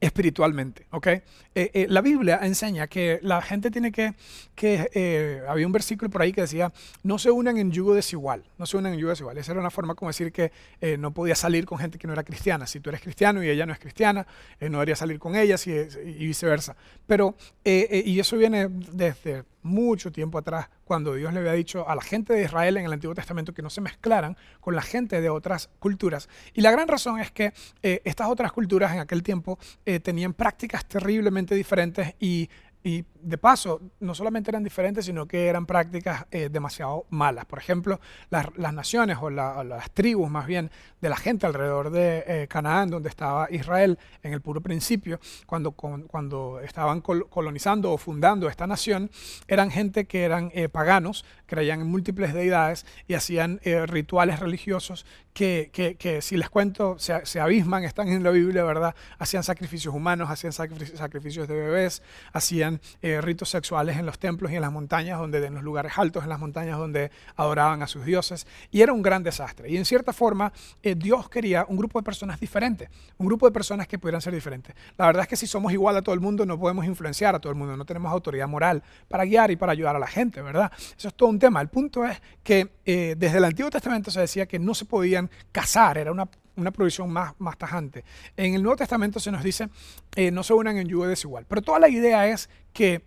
espiritualmente, 0.00 0.86
¿ok? 0.90 1.06
Eh, 1.08 1.22
eh, 1.54 1.86
la 1.90 2.00
Biblia 2.00 2.40
enseña 2.42 2.86
que 2.86 3.18
la 3.20 3.42
gente 3.42 3.70
tiene 3.70 3.92
que, 3.92 4.14
que 4.54 4.88
eh, 4.94 5.42
había 5.46 5.66
un 5.66 5.72
versículo 5.72 6.10
por 6.10 6.22
ahí 6.22 6.32
que 6.32 6.40
decía, 6.40 6.72
no 7.02 7.18
se 7.18 7.30
unan 7.30 7.58
en 7.58 7.70
yugo 7.70 7.92
desigual, 7.94 8.44
no 8.56 8.64
se 8.64 8.78
unan 8.78 8.94
en 8.94 9.00
yugo 9.00 9.10
desigual. 9.10 9.36
Esa 9.36 9.52
era 9.52 9.60
una 9.60 9.70
forma 9.70 9.94
como 9.94 10.08
decir 10.08 10.32
que 10.32 10.50
no 10.98 11.12
podía 11.12 11.34
salir 11.34 11.66
con 11.66 11.76
gente 11.78 11.98
que 11.98 12.06
no 12.06 12.14
era 12.14 12.24
cristiana. 12.24 12.66
Si 12.66 12.80
tú 12.80 12.88
eres 12.88 13.02
cristiano 13.02 13.44
y 13.44 13.50
ella 13.50 13.66
no 13.66 13.74
es 13.74 13.78
cristiana, 13.78 14.26
no 14.58 14.78
debería 14.78 14.96
salir 14.96 15.18
con 15.18 15.36
ellas 15.36 15.66
y, 15.66 15.72
y 15.72 16.26
viceversa. 16.26 16.76
Pero, 17.06 17.36
y 17.62 18.18
eso 18.18 18.38
viene 18.38 18.68
desde 18.70 19.44
mucho 19.64 20.12
tiempo 20.12 20.38
atrás, 20.38 20.68
cuando 20.84 21.14
Dios 21.14 21.32
le 21.32 21.40
había 21.40 21.52
dicho 21.52 21.88
a 21.88 21.94
la 21.94 22.02
gente 22.02 22.32
de 22.32 22.42
Israel 22.42 22.76
en 22.76 22.86
el 22.86 22.92
Antiguo 22.92 23.14
Testamento 23.14 23.54
que 23.54 23.62
no 23.62 23.70
se 23.70 23.80
mezclaran 23.80 24.36
con 24.60 24.74
la 24.74 24.82
gente 24.82 25.20
de 25.20 25.30
otras 25.30 25.70
culturas. 25.78 26.28
Y 26.52 26.60
la 26.60 26.70
gran 26.70 26.88
razón 26.88 27.20
es 27.20 27.30
que 27.30 27.52
eh, 27.82 28.02
estas 28.04 28.28
otras 28.28 28.52
culturas 28.52 28.92
en 28.92 29.00
aquel 29.00 29.22
tiempo 29.22 29.58
eh, 29.84 30.00
tenían 30.00 30.34
prácticas 30.34 30.86
terriblemente 30.86 31.54
diferentes 31.54 32.14
y 32.20 32.48
y 32.84 33.04
de 33.24 33.38
paso, 33.38 33.80
no 34.00 34.14
solamente 34.14 34.50
eran 34.50 34.62
diferentes, 34.62 35.06
sino 35.06 35.26
que 35.26 35.46
eran 35.46 35.66
prácticas 35.66 36.26
eh, 36.30 36.48
demasiado 36.50 37.06
malas. 37.10 37.46
Por 37.46 37.58
ejemplo, 37.58 38.00
las, 38.30 38.74
naciones 38.74 39.18
o, 39.20 39.30
las 39.30 39.90
tribus 39.92 40.30
más 40.30 40.46
bien 40.46 40.70
de 41.00 41.08
la 41.08 41.16
gente 41.16 41.46
alrededor 41.46 41.90
de 41.90 42.24
eh, 42.26 42.46
Canaán, 42.48 42.90
donde 42.90 43.08
estaba 43.08 43.48
Israel 43.50 43.98
en 44.22 44.32
el 44.32 44.40
puro 44.40 44.60
principio, 44.60 45.18
cuando, 45.46 45.72
cuando 45.72 46.60
estaban 46.60 47.00
colonizando 47.00 47.92
o 47.92 47.98
fundando 47.98 48.48
esta 48.48 48.66
nación, 48.66 49.10
eran 49.48 49.70
gente 49.70 50.04
que 50.04 50.24
eran 50.24 50.50
eh, 50.54 50.68
paganos, 50.68 51.24
creían 51.46 51.80
en 51.80 51.86
múltiples 51.86 52.34
deidades 52.34 52.86
y 53.08 53.14
hacían 53.14 53.60
rituales 53.86 54.40
religiosos 54.40 55.06
que, 55.34 55.70
que, 55.98 56.22
si 56.22 56.36
les 56.36 56.48
cuento 56.48 56.96
se, 56.98 57.40
abisman, 57.40 57.84
están 57.84 58.08
en 58.08 58.22
la 58.22 58.30
Biblia, 58.30 58.62
¿verdad? 58.64 58.94
Hacían 59.18 59.42
sacrificios 59.42 59.92
humanos, 59.92 60.30
hacían 60.30 60.52
sacrificios 60.52 61.48
de 61.48 61.54
bebés, 61.54 62.02
hacían 62.32 62.80
ritos 63.20 63.50
sexuales 63.50 63.96
en 63.96 64.06
los 64.06 64.18
templos 64.18 64.52
y 64.52 64.56
en 64.56 64.62
las 64.62 64.72
montañas, 64.72 65.18
donde, 65.18 65.44
en 65.44 65.54
los 65.54 65.62
lugares 65.62 65.92
altos, 65.96 66.24
en 66.24 66.28
las 66.28 66.38
montañas 66.38 66.78
donde 66.78 67.10
adoraban 67.36 67.82
a 67.82 67.86
sus 67.86 68.04
dioses. 68.04 68.46
Y 68.70 68.82
era 68.82 68.92
un 68.92 69.02
gran 69.02 69.22
desastre. 69.22 69.70
Y 69.70 69.76
en 69.76 69.84
cierta 69.84 70.12
forma, 70.12 70.52
eh, 70.82 70.94
Dios 70.94 71.28
quería 71.28 71.64
un 71.68 71.76
grupo 71.76 71.98
de 71.98 72.04
personas 72.04 72.40
diferentes, 72.40 72.88
un 73.18 73.26
grupo 73.26 73.46
de 73.46 73.52
personas 73.52 73.86
que 73.86 73.98
pudieran 73.98 74.20
ser 74.20 74.34
diferentes. 74.34 74.74
La 74.96 75.06
verdad 75.06 75.22
es 75.22 75.28
que 75.28 75.36
si 75.36 75.46
somos 75.46 75.72
igual 75.72 75.96
a 75.96 76.02
todo 76.02 76.14
el 76.14 76.20
mundo, 76.20 76.46
no 76.46 76.58
podemos 76.58 76.84
influenciar 76.86 77.34
a 77.34 77.38
todo 77.38 77.52
el 77.52 77.58
mundo, 77.58 77.76
no 77.76 77.84
tenemos 77.84 78.10
autoridad 78.12 78.48
moral 78.48 78.82
para 79.08 79.24
guiar 79.24 79.50
y 79.50 79.56
para 79.56 79.72
ayudar 79.72 79.96
a 79.96 79.98
la 79.98 80.06
gente, 80.06 80.42
¿verdad? 80.42 80.70
Eso 80.96 81.08
es 81.08 81.14
todo 81.14 81.28
un 81.28 81.38
tema. 81.38 81.60
El 81.60 81.68
punto 81.68 82.04
es 82.04 82.20
que 82.42 82.72
eh, 82.84 83.14
desde 83.18 83.38
el 83.38 83.44
Antiguo 83.44 83.70
Testamento 83.70 84.10
se 84.10 84.20
decía 84.20 84.46
que 84.46 84.58
no 84.58 84.74
se 84.74 84.84
podían 84.84 85.30
casar, 85.52 85.98
era 85.98 86.12
una, 86.12 86.28
una 86.56 86.70
provisión 86.70 87.10
más, 87.10 87.34
más 87.38 87.58
tajante. 87.58 88.04
En 88.36 88.54
el 88.54 88.62
Nuevo 88.62 88.76
Testamento 88.76 89.20
se 89.20 89.30
nos 89.30 89.42
dice, 89.42 89.68
eh, 90.16 90.30
no 90.30 90.42
se 90.42 90.52
unan 90.52 90.76
en 90.76 90.88
yugo 90.88 91.06
desigual. 91.06 91.46
Pero 91.48 91.62
toda 91.62 91.78
la 91.78 91.88
idea 91.88 92.28
es 92.28 92.48
que 92.72 93.02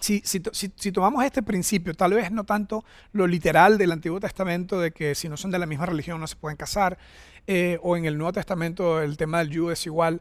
si, 0.00 0.22
si, 0.24 0.42
si, 0.52 0.92
tomamos 0.92 1.24
este 1.24 1.42
principio, 1.42 1.94
tal 1.94 2.14
vez 2.14 2.30
no 2.30 2.44
tanto 2.44 2.84
lo 3.12 3.26
literal 3.26 3.76
del 3.76 3.92
Antiguo 3.92 4.18
Testamento, 4.18 4.80
de 4.80 4.92
que 4.92 5.14
si 5.14 5.28
no 5.28 5.36
son 5.36 5.50
de 5.50 5.58
la 5.58 5.66
misma 5.66 5.86
religión 5.86 6.18
no 6.18 6.26
se 6.26 6.36
pueden 6.36 6.56
casar, 6.56 6.98
eh, 7.46 7.78
o 7.82 7.96
en 7.96 8.04
el 8.04 8.16
Nuevo 8.16 8.32
Testamento 8.32 9.00
el 9.02 9.16
tema 9.16 9.38
del 9.38 9.50
yugo 9.50 9.70
desigual, 9.70 10.20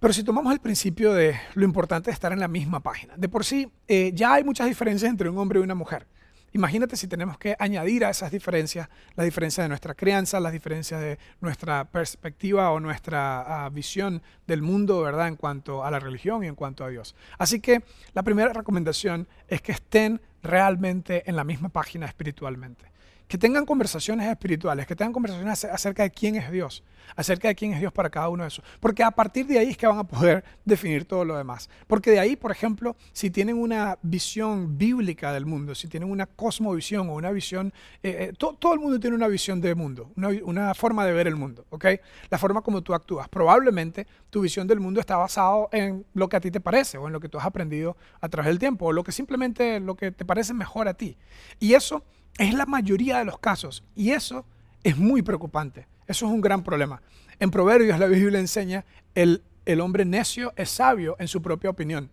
pero 0.00 0.12
si 0.12 0.24
tomamos 0.24 0.52
el 0.52 0.60
principio 0.60 1.12
de 1.12 1.36
lo 1.54 1.64
importante 1.64 2.10
de 2.10 2.14
estar 2.14 2.32
en 2.32 2.40
la 2.40 2.48
misma 2.48 2.80
página, 2.80 3.14
de 3.16 3.28
por 3.28 3.44
sí 3.44 3.70
eh, 3.86 4.12
ya 4.14 4.34
hay 4.34 4.44
muchas 4.44 4.66
diferencias 4.66 5.10
entre 5.10 5.28
un 5.28 5.38
hombre 5.38 5.60
y 5.60 5.62
una 5.62 5.74
mujer. 5.74 6.06
Imagínate 6.52 6.96
si 6.96 7.06
tenemos 7.06 7.38
que 7.38 7.56
añadir 7.58 8.04
a 8.04 8.10
esas 8.10 8.30
diferencias 8.30 8.88
las 9.14 9.24
diferencias 9.24 9.64
de 9.64 9.68
nuestra 9.68 9.94
crianza, 9.94 10.38
las 10.40 10.52
diferencias 10.52 11.00
de 11.00 11.18
nuestra 11.40 11.84
perspectiva 11.84 12.70
o 12.70 12.80
nuestra 12.80 13.64
ah, 13.64 13.68
visión 13.70 14.22
del 14.46 14.62
mundo, 14.62 15.00
¿verdad? 15.00 15.28
En 15.28 15.36
cuanto 15.36 15.84
a 15.84 15.90
la 15.90 15.98
religión 15.98 16.44
y 16.44 16.48
en 16.48 16.54
cuanto 16.54 16.84
a 16.84 16.88
Dios. 16.88 17.14
Así 17.38 17.60
que 17.60 17.82
la 18.12 18.22
primera 18.22 18.52
recomendación 18.52 19.26
es 19.48 19.62
que 19.62 19.72
estén 19.72 20.20
realmente 20.42 21.22
en 21.28 21.36
la 21.36 21.44
misma 21.44 21.68
página 21.70 22.06
espiritualmente 22.06 22.91
que 23.32 23.38
tengan 23.38 23.64
conversaciones 23.64 24.28
espirituales, 24.28 24.86
que 24.86 24.94
tengan 24.94 25.14
conversaciones 25.14 25.64
acerca 25.64 26.02
de 26.02 26.10
quién 26.10 26.36
es 26.36 26.52
Dios, 26.52 26.84
acerca 27.16 27.48
de 27.48 27.54
quién 27.54 27.72
es 27.72 27.80
Dios 27.80 27.90
para 27.90 28.10
cada 28.10 28.28
uno 28.28 28.42
de 28.42 28.48
esos. 28.48 28.62
Porque 28.78 29.02
a 29.02 29.10
partir 29.10 29.46
de 29.46 29.58
ahí 29.58 29.70
es 29.70 29.78
que 29.78 29.86
van 29.86 29.96
a 29.96 30.04
poder 30.04 30.44
definir 30.66 31.06
todo 31.06 31.24
lo 31.24 31.34
demás. 31.38 31.70
Porque 31.86 32.10
de 32.10 32.20
ahí, 32.20 32.36
por 32.36 32.52
ejemplo, 32.52 32.94
si 33.14 33.30
tienen 33.30 33.56
una 33.56 33.98
visión 34.02 34.76
bíblica 34.76 35.32
del 35.32 35.46
mundo, 35.46 35.74
si 35.74 35.88
tienen 35.88 36.10
una 36.10 36.26
cosmovisión 36.26 37.08
o 37.08 37.14
una 37.14 37.30
visión, 37.30 37.72
eh, 38.02 38.28
eh, 38.28 38.32
todo 38.36 38.74
el 38.74 38.80
mundo 38.80 39.00
tiene 39.00 39.16
una 39.16 39.28
visión 39.28 39.62
del 39.62 39.76
mundo, 39.76 40.12
una, 40.14 40.28
una, 40.44 40.74
forma 40.74 41.06
de 41.06 41.14
ver 41.14 41.26
el 41.26 41.36
mundo, 41.36 41.64
¿ok? 41.70 41.86
La 42.28 42.36
forma 42.36 42.60
como 42.60 42.82
tú 42.82 42.92
actúas. 42.92 43.30
Probablemente 43.30 44.06
tu 44.28 44.42
visión 44.42 44.66
del 44.66 44.78
mundo 44.78 45.00
está 45.00 45.16
basado 45.16 45.70
en 45.72 46.04
lo 46.12 46.28
que 46.28 46.36
a 46.36 46.40
ti 46.40 46.50
te 46.50 46.60
parece 46.60 46.98
o 46.98 47.06
en 47.06 47.14
lo 47.14 47.20
que 47.20 47.30
tú 47.30 47.38
has 47.38 47.46
aprendido 47.46 47.96
a 48.20 48.28
través 48.28 48.50
del 48.50 48.58
tiempo 48.58 48.84
o 48.88 48.92
lo 48.92 49.02
que 49.02 49.12
simplemente 49.12 49.80
lo 49.80 49.94
que 49.94 50.12
te 50.12 50.26
parece 50.26 50.52
mejor 50.52 50.86
a 50.86 50.92
ti. 50.92 51.16
Y 51.58 51.72
eso 51.72 52.04
es 52.38 52.54
la 52.54 52.66
mayoría 52.66 53.18
de 53.18 53.24
los 53.24 53.38
casos 53.38 53.84
y 53.94 54.10
eso 54.10 54.44
es 54.82 54.96
muy 54.96 55.22
preocupante. 55.22 55.86
Eso 56.06 56.26
es 56.26 56.32
un 56.32 56.40
gran 56.40 56.62
problema. 56.62 57.00
En 57.38 57.50
Proverbios 57.50 57.98
la 57.98 58.06
Biblia 58.06 58.40
enseña 58.40 58.84
el, 59.14 59.42
el 59.64 59.80
hombre 59.80 60.04
necio 60.04 60.52
es 60.56 60.70
sabio 60.70 61.16
en 61.18 61.28
su 61.28 61.40
propia 61.40 61.70
opinión. 61.70 62.10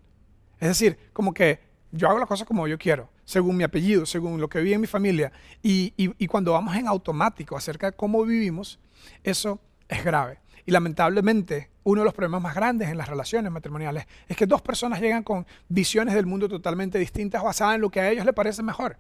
Es 0.60 0.68
decir, 0.68 0.98
como 1.14 1.34
que 1.34 1.60
yo 1.92 2.08
hago 2.08 2.20
las 2.20 2.28
cosas 2.28 2.48
como 2.48 2.68
yo 2.68 2.78
quiero. 2.78 3.10
según 3.26 3.58
mi 3.58 3.64
apellido, 3.64 4.06
según 4.06 4.42
lo 4.42 4.50
que 4.50 4.62
vi 4.62 4.74
en 4.74 4.82
mi 4.82 4.88
familia, 4.88 5.32
y, 5.62 5.94
y 5.98 6.28
cuando 6.28 6.54
vamos 6.54 6.76
en 6.76 6.88
automático 6.88 7.56
acerca 7.56 7.92
de 7.92 7.96
cómo 7.96 8.24
vivimos, 8.26 8.80
eso 9.24 9.60
es 9.88 10.04
grave. 10.04 10.40
Y 10.66 10.72
lamentablemente, 10.72 11.70
uno 11.84 12.02
de 12.02 12.06
los 12.06 12.14
problemas 12.14 12.42
más 12.42 12.56
grandes 12.56 12.90
en 12.90 12.98
las 12.98 13.08
relaciones 13.08 13.52
matrimoniales 13.52 14.06
es 14.28 14.38
que 14.38 14.46
dos 14.46 14.62
personas 14.62 15.02
llegan 15.02 15.24
con 15.24 15.48
visiones 15.68 16.14
del 16.14 16.26
mundo 16.26 16.48
totalmente 16.48 17.00
distintas 17.00 17.44
basadas 17.44 17.76
en 17.76 17.82
lo 17.82 17.90
que 17.90 18.00
a 18.00 18.12
ellos 18.12 18.26
les 18.26 18.36
parece 18.36 18.62
mejor. 18.62 18.98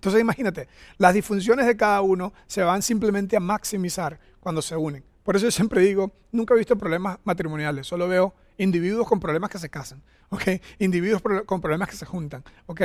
Entonces 0.00 0.22
imagínate, 0.22 0.66
las 0.96 1.12
disfunciones 1.12 1.66
de 1.66 1.76
cada 1.76 2.00
uno 2.00 2.32
se 2.46 2.62
van 2.62 2.80
simplemente 2.80 3.36
a 3.36 3.40
maximizar 3.40 4.18
cuando 4.40 4.62
se 4.62 4.74
unen. 4.74 5.04
Por 5.22 5.36
eso 5.36 5.44
yo 5.44 5.50
siempre 5.50 5.82
digo, 5.82 6.10
nunca 6.32 6.54
he 6.54 6.56
visto 6.56 6.74
problemas 6.78 7.18
matrimoniales, 7.24 7.86
solo 7.86 8.08
veo 8.08 8.34
individuos 8.56 9.06
con 9.06 9.20
problemas 9.20 9.50
que 9.50 9.58
se 9.58 9.68
casan, 9.68 10.02
¿ok? 10.30 10.42
Individuos 10.78 11.20
con 11.44 11.60
problemas 11.60 11.90
que 11.90 11.96
se 11.96 12.06
juntan, 12.06 12.42
¿ok? 12.64 12.80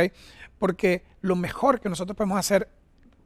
Porque 0.60 1.06
lo 1.22 1.38
mejor 1.38 1.80
que 1.80 1.88
nosotros 1.88 2.18
podemos 2.18 2.38
hacer 2.38 2.68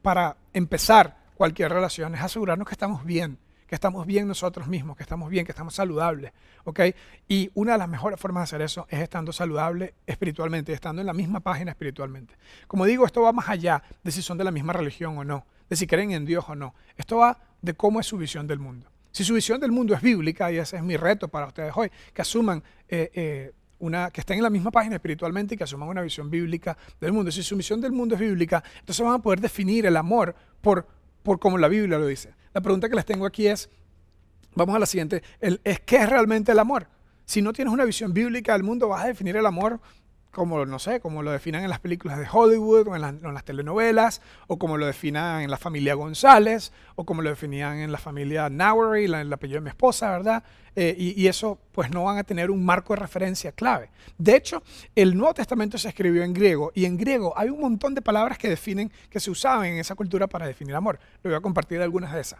para 0.04 0.38
empezar 0.54 1.18
cualquier 1.34 1.72
relación 1.72 2.14
es 2.14 2.22
asegurarnos 2.22 2.68
que 2.68 2.76
estamos 2.76 3.04
bien, 3.04 3.40
que 3.70 3.76
estamos 3.76 4.08
bien 4.08 4.28
nosotros 4.28 4.68
mismos, 4.68 4.98
que 4.98 5.04
estamos 5.04 5.30
bien, 5.30 5.46
que 5.46 5.52
estamos 5.52 5.76
saludables, 5.76 6.34
¿ok? 6.64 6.80
Y 7.28 7.52
una 7.54 7.74
de 7.74 7.78
las 7.78 7.88
mejores 7.88 8.20
formas 8.20 8.42
de 8.42 8.44
hacer 8.56 8.62
eso 8.64 8.88
es 8.90 9.00
estando 9.00 9.32
saludable 9.32 9.94
espiritualmente, 10.08 10.74
estando 10.74 11.02
en 11.02 11.06
la 11.06 11.14
misma 11.14 11.40
página 11.40 11.70
espiritualmente. 11.70 12.34
Como 12.66 12.86
digo, 12.86 13.06
esto 13.06 13.22
va 13.22 13.32
más 13.32 13.48
allá 13.48 13.84
de 14.04 14.12
si 14.12 14.24
son 14.24 14.40
de 14.40 14.44
la 14.44 14.50
misma 14.50 14.74
religión 14.74 15.20
o 15.20 15.24
no, 15.24 15.46
de 15.70 15.76
si 15.76 15.86
creen 15.86 16.12
en 16.14 16.26
Dios 16.26 16.46
o 16.48 16.56
no. 16.56 16.74
Esto 16.98 17.18
va 17.18 17.38
de 17.62 17.76
cómo 17.76 18.00
es 18.00 18.08
su 18.08 18.18
visión 18.18 18.48
del 18.48 18.58
mundo. 18.58 18.90
Si 19.12 19.24
su 19.24 19.36
visión 19.36 19.60
del 19.60 19.72
mundo 19.72 19.94
es 19.94 20.02
bíblica, 20.02 20.52
y 20.52 20.58
ese 20.58 20.78
es 20.78 20.84
mi 20.84 20.98
reto 20.98 21.28
para 21.28 21.46
ustedes 21.46 21.72
hoy, 21.76 21.92
que 22.12 22.24
asuman 22.24 22.64
eh, 22.88 23.12
eh, 23.14 23.52
una, 23.78 24.10
que 24.10 24.22
estén 24.22 24.38
en 24.38 24.44
la 24.44 24.50
misma 24.50 24.72
página 24.72 24.96
espiritualmente 24.96 25.54
y 25.54 25.58
que 25.60 25.66
asuman 25.66 25.90
una 25.90 26.02
visión 26.02 26.32
bíblica 26.32 26.76
del 27.00 27.14
mundo. 27.14 27.32
Si 27.32 27.44
su 27.44 27.56
visión 27.56 27.80
del 27.82 27.92
mundo 27.92 28.16
es 28.16 28.22
bíblica, 28.22 28.64
entonces 28.80 29.06
van 29.06 29.14
a 29.14 29.20
poder 29.20 29.40
definir 29.40 29.86
el 29.86 29.96
amor 29.96 30.34
por, 30.60 30.88
por 31.22 31.40
como 31.40 31.60
la 31.60 31.68
Biblia 31.68 32.00
lo 32.00 32.08
dice. 32.08 32.34
La 32.54 32.62
pregunta 32.62 32.90
que 32.90 32.96
les 32.96 33.06
tengo 33.06 33.26
aquí 33.26 33.48
es, 33.48 33.70
vamos 34.56 34.76
a 34.76 34.80
la 34.80 34.86
siguiente, 34.86 35.24
es 35.40 35.80
¿qué 35.82 35.98
es 35.98 36.10
realmente 36.10 36.52
el 36.52 36.60
amor? 36.60 36.88
Si 37.26 37.42
no 37.42 37.54
tienes 37.54 37.74
una 37.74 37.86
visión 37.86 38.14
bíblica 38.14 38.54
del 38.54 38.64
mundo, 38.64 38.88
vas 38.88 39.04
a 39.04 39.08
definir 39.08 39.36
el 39.36 39.46
amor 39.46 39.80
como, 40.32 40.66
no 40.66 40.78
sé, 40.78 41.00
como 41.00 41.24
lo 41.24 41.32
definan 41.32 41.64
en 41.64 41.70
las 41.70 41.80
películas 41.80 42.20
de 42.20 42.28
Hollywood 42.32 42.88
o 42.88 42.96
en, 42.96 43.34
las 43.34 43.44
telenovelas, 43.44 44.22
o 44.48 44.60
como 44.60 44.78
lo 44.78 44.86
definan 44.86 45.42
en 45.42 45.50
la 45.50 45.58
familia 45.58 45.96
González, 45.96 46.72
o 46.96 47.06
como 47.06 47.22
lo 47.22 47.30
definían 47.30 47.80
en 47.80 47.92
la 47.92 47.98
familia 47.98 48.50
Nowery, 48.50 49.08
la, 49.08 49.22
el 49.22 49.34
apellido 49.34 49.60
de 49.60 49.64
mi 49.64 49.70
esposa, 49.70 50.12
¿verdad? 50.12 50.44
Eh, 50.76 50.96
y, 50.98 51.28
eso, 51.28 51.60
pues 51.72 51.90
no 51.90 52.04
van 52.04 52.20
a 52.20 52.24
tener 52.24 52.52
un 52.52 52.64
marco 52.64 52.94
de 52.94 53.00
referencia 53.00 53.52
clave. 53.52 53.90
De 54.18 54.36
hecho, 54.36 54.62
el 54.96 55.18
Nuevo 55.18 55.34
Testamento 55.34 55.78
se 55.78 55.90
escribió 55.90 56.24
en 56.24 56.34
griego, 56.34 56.72
y 56.76 56.86
en 56.86 56.96
griego 56.96 57.34
hay 57.36 57.50
un 57.50 57.60
montón 57.60 57.96
de 57.96 58.02
palabras 58.02 58.38
que 58.38 58.50
definen, 58.50 58.92
que 59.10 59.20
se 59.20 59.32
usaban 59.32 59.66
en 59.66 59.78
esa 59.80 59.96
cultura 59.96 60.28
para 60.28 60.46
definir 60.46 60.76
amor. 60.76 61.00
Le 61.24 61.32
voy 61.32 61.38
a 61.38 61.42
compartir 61.42 61.82
algunas 61.82 62.14
de 62.14 62.22
esas. 62.22 62.40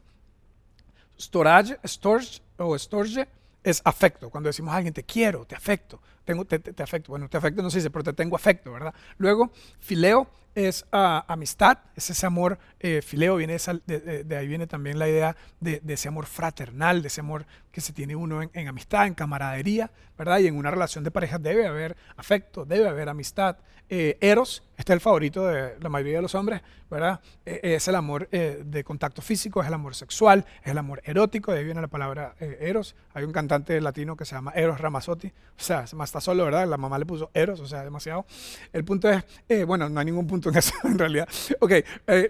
Storage, 1.20 1.78
storage 1.86 2.42
o 2.58 2.78
storge 2.78 3.28
es 3.64 3.82
afecto. 3.84 4.30
Cuando 4.30 4.48
decimos 4.48 4.74
a 4.74 4.78
alguien 4.78 4.94
te 4.94 5.04
quiero, 5.04 5.46
te 5.46 5.56
afecto, 5.56 6.02
tengo, 6.30 6.46
te, 6.46 6.84
afecto. 6.84 7.12
Bueno, 7.12 7.28
te 7.28 7.38
afecto 7.38 7.64
no 7.64 7.72
se 7.72 7.80
dice, 7.80 7.90
pero 7.90 8.04
te 8.04 8.14
tengo 8.14 8.36
afecto, 8.36 8.72
¿verdad? 8.72 8.94
Luego, 9.18 9.52
fileo 9.80 10.30
es 10.54 10.86
ah, 10.92 11.26
amistad, 11.28 11.80
es 11.96 12.12
ese 12.12 12.26
amor, 12.28 12.60
eh, 12.82 13.02
fileo 13.02 13.36
viene 13.36 13.58
de, 13.86 14.24
de, 14.24 14.38
ahí 14.38 14.48
viene 14.48 14.66
también 14.66 14.98
la 15.00 15.10
idea 15.10 15.36
de, 15.60 15.82
ese 15.86 16.08
amor 16.08 16.26
fraternal, 16.26 17.02
de 17.02 17.10
ese 17.10 17.20
amor 17.20 17.46
que 17.72 17.82
se 17.82 17.92
tiene 17.92 18.16
uno 18.16 18.42
en, 18.42 18.68
amistad, 18.68 19.06
en 19.06 19.14
camaradería, 19.14 19.92
¿verdad? 20.18 20.40
Y 20.40 20.48
en 20.48 20.56
una 20.56 20.72
relación 20.72 21.04
de 21.04 21.12
pareja 21.12 21.38
debe 21.38 21.68
haber 21.68 21.98
afecto, 22.16 22.66
debe 22.66 22.88
haber 22.88 23.10
amistad. 23.10 23.58
Eh, 23.92 24.18
eros, 24.22 24.64
este 24.78 24.94
es 24.94 24.96
el 24.96 25.02
favorito 25.02 25.46
de 25.46 25.78
la 25.80 25.90
mayoría 25.90 26.18
de 26.18 26.22
los 26.22 26.36
hombres, 26.36 26.62
¿verdad? 26.90 27.20
Eh, 27.46 27.60
es 27.64 27.88
el 27.88 27.96
amor 27.96 28.30
de 28.30 28.84
contacto 28.84 29.22
físico, 29.22 29.62
es 29.62 29.68
el 29.68 29.74
amor 29.74 29.96
sexual, 29.96 30.46
es 30.64 30.72
el 30.72 30.78
amor 30.78 31.02
erótico, 31.04 31.52
de 31.52 31.60
ahí 31.60 31.66
viene 31.66 31.82
la 31.82 31.88
palabra 31.88 32.36
eros. 32.40 32.96
Hay 33.14 33.24
un 33.24 33.32
cantante 33.32 33.82
latino 33.82 34.16
que 34.16 34.26
se 34.26 34.36
llama 34.36 34.52
Eros 34.56 34.80
Ramazzotti, 34.80 35.28
o 35.28 35.62
sea, 35.62 35.86
más 35.96 36.10
está 36.10 36.22
solo, 36.22 36.46
¿verdad? 36.46 36.68
La 36.68 36.78
mamá 36.78 36.98
le 36.98 37.06
puso 37.06 37.32
eros, 37.34 37.60
o 37.60 37.68
sea, 37.68 37.84
demasiado. 37.84 38.26
El 38.72 38.86
punto 38.86 39.10
es, 39.10 39.66
bueno, 39.66 39.90
no 39.90 40.00
hay 40.00 40.06
ningún 40.06 40.28
punto 40.28 40.50
en 40.50 40.58
eso, 40.58 40.74
en 40.84 40.98
realidad. 40.98 41.28
Ok, 41.60 41.72
eh, 41.72 42.28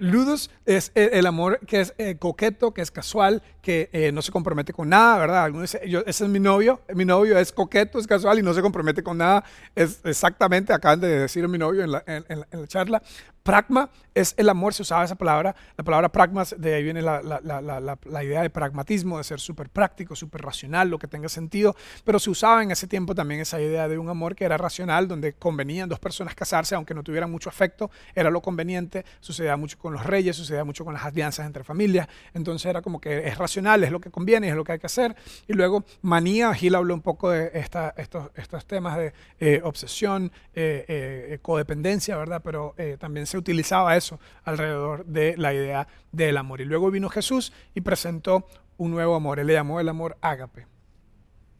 Es 0.65 0.91
el, 0.95 1.25
amor 1.25 1.59
que 1.65 1.81
es 1.81 1.93
eh, 1.97 2.15
coqueto, 2.17 2.73
que 2.73 2.81
es 2.81 2.91
casual, 2.91 3.41
que 3.61 3.89
eh, 3.91 4.11
no 4.11 4.21
se 4.21 4.31
compromete 4.31 4.71
con 4.71 4.89
nada, 4.89 5.17
¿verdad? 5.17 5.43
Algunos 5.43 5.77
yo, 5.87 6.01
ese 6.05 6.23
es 6.23 6.29
mi 6.29 6.39
novio, 6.39 6.81
mi 6.93 7.05
novio 7.05 7.37
es 7.37 7.51
coqueto, 7.51 7.99
es 7.99 8.07
casual 8.07 8.39
y 8.39 8.43
no 8.43 8.53
se 8.53 8.61
compromete 8.61 9.03
con 9.03 9.17
nada. 9.17 9.43
Es 9.75 9.99
exactamente, 10.03 10.73
acaban 10.73 10.99
de 10.99 11.19
decir 11.19 11.47
mi 11.47 11.57
novio 11.57 11.83
en 11.83 11.91
la, 11.91 12.03
en, 12.05 12.25
en 12.29 12.61
la 12.61 12.67
charla. 12.67 13.01
Pragma 13.43 13.89
es 14.13 14.33
el 14.37 14.49
amor, 14.49 14.73
se 14.73 14.81
usaba 14.81 15.03
esa 15.03 15.15
palabra. 15.15 15.55
La 15.77 15.83
palabra 15.83 16.09
pragma, 16.09 16.43
de 16.57 16.75
ahí 16.75 16.83
viene 16.83 17.01
la, 17.01 17.21
la 17.21 18.23
idea 18.23 18.41
de 18.41 18.49
pragmatismo, 18.49 19.17
de 19.17 19.23
ser 19.23 19.39
súper 19.39 19.69
práctico, 19.69 20.15
súper 20.15 20.41
racional, 20.41 20.89
lo 20.89 20.99
que 20.99 21.07
tenga 21.07 21.29
sentido. 21.29 21.75
Pero 22.03 22.19
se 22.19 22.29
usaba 22.29 22.61
en 22.63 22.71
ese 22.71 22.87
tiempo 22.87 23.15
también 23.15 23.41
esa 23.41 23.61
idea 23.61 23.87
de 23.87 23.97
un 23.97 24.09
amor 24.09 24.35
que 24.35 24.45
era 24.45 24.57
racional, 24.57 25.07
donde 25.07 25.33
convenían 25.33 25.89
dos 25.89 25.99
personas 25.99 26.35
casarse, 26.35 26.75
aunque 26.75 26.93
no 26.93 27.03
tuvieran 27.03 27.31
mucho 27.31 27.49
afecto, 27.49 27.89
era 28.13 28.29
lo 28.29 28.41
conveniente. 28.41 29.05
Sucedía 29.19 29.55
mucho 29.57 29.77
con 29.77 29.93
los 29.93 30.05
reyes, 30.05 30.35
sucedía 30.35 30.63
mucho 30.63 30.83
con 30.85 30.93
las 30.93 31.03
alianzas 31.03 31.45
entre 31.45 31.63
familias. 31.63 32.07
Entonces 32.33 32.65
era 32.69 32.81
como 32.81 32.99
que 32.99 33.27
es 33.27 33.37
racional, 33.37 33.83
es 33.83 33.91
lo 33.91 33.99
que 33.99 34.11
conviene, 34.11 34.49
es 34.49 34.55
lo 34.55 34.63
que 34.63 34.73
hay 34.73 34.79
que 34.79 34.87
hacer. 34.87 35.15
Y 35.47 35.53
luego 35.53 35.83
manía, 36.01 36.53
Gil 36.53 36.75
habló 36.75 36.93
un 36.93 37.01
poco 37.01 37.31
de 37.31 37.51
esta, 37.53 37.93
estos, 37.97 38.29
estos 38.35 38.65
temas 38.65 38.97
de 38.97 39.13
eh, 39.39 39.61
obsesión, 39.63 40.31
eh, 40.53 40.85
eh, 40.87 41.39
codependencia, 41.41 42.17
¿verdad? 42.17 42.41
Pero 42.43 42.75
también 42.99 43.25
se 43.29 43.37
utilizaba 43.37 43.95
eso 43.95 44.19
alrededor 44.43 45.05
de 45.05 45.37
la 45.37 45.53
idea 45.53 45.87
del 46.11 46.37
amor. 46.37 46.61
Y 46.61 46.65
luego 46.65 46.91
vino 46.91 47.09
Jesús 47.09 47.53
y 47.73 47.81
presentó 47.81 48.47
un 48.77 48.91
nuevo 48.91 49.15
amor. 49.15 49.39
Él 49.39 49.47
le 49.47 49.53
llamó 49.53 49.79
el 49.79 49.87
amor 49.87 50.17
ágape. 50.21 50.67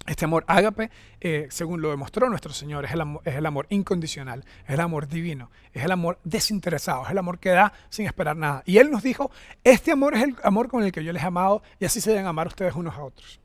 Este 0.07 0.25
amor 0.25 0.43
ágape, 0.47 0.89
eh, 1.21 1.47
según 1.51 1.81
lo 1.83 1.91
demostró 1.91 2.29
nuestro 2.29 2.51
Señor, 2.51 2.85
es 2.85 2.93
el, 2.93 3.01
es 3.25 3.35
el 3.35 3.45
amor 3.45 3.67
incondicional, 3.69 4.43
es 4.65 4.73
el 4.73 4.79
amor 4.79 5.07
divino, 5.07 5.51
es 5.71 5.83
el 5.83 5.91
amor 5.91 6.17
desinteresado, 6.23 7.03
es 7.05 7.11
el 7.11 7.17
amor 7.19 7.37
que 7.37 7.49
da 7.49 7.73
sin 7.89 8.07
esperar 8.07 8.35
nada. 8.35 8.63
Y 8.65 8.77
Él 8.77 8.89
nos 8.89 9.03
dijo, 9.03 9.29
este 9.63 9.91
amor 9.91 10.15
es 10.15 10.23
el 10.23 10.35
amor 10.43 10.67
con 10.67 10.83
el 10.83 10.91
que 10.91 11.03
yo 11.03 11.13
les 11.13 11.21
he 11.21 11.27
amado 11.27 11.61
y 11.79 11.85
así 11.85 12.01
se 12.01 12.09
deben 12.09 12.25
amar 12.25 12.47
ustedes 12.47 12.73
unos 12.73 12.95
a 12.95 13.03
otros. 13.03 13.39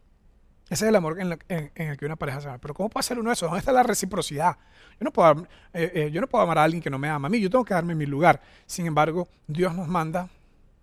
Ese 0.74 0.86
es 0.86 0.88
el 0.88 0.96
amor 0.96 1.20
en, 1.20 1.38
el 1.76 1.96
que 1.96 2.04
una 2.04 2.16
pareja 2.16 2.40
se 2.40 2.48
ama. 2.48 2.58
Pero 2.58 2.74
¿cómo 2.74 2.88
puede 2.88 3.04
ser 3.04 3.16
uno 3.20 3.30
eso? 3.30 3.46
¿Dónde 3.46 3.60
está 3.60 3.70
la 3.70 3.84
reciprocidad? 3.84 4.56
Yo 4.98 5.04
no, 5.04 5.12
puedo, 5.12 5.46
eh, 5.72 5.92
eh, 5.94 6.10
yo 6.12 6.20
no 6.20 6.26
puedo 6.26 6.42
amar 6.42 6.58
a 6.58 6.64
alguien 6.64 6.82
que 6.82 6.90
no 6.90 6.98
me 6.98 7.08
ama 7.08 7.28
a 7.28 7.30
mí. 7.30 7.40
Yo 7.40 7.48
tengo 7.48 7.64
que 7.64 7.74
darme 7.74 7.92
en 7.92 7.98
mi 7.98 8.06
lugar. 8.06 8.40
Sin 8.66 8.84
embargo, 8.84 9.28
Dios 9.46 9.72
nos 9.72 9.86
manda 9.86 10.28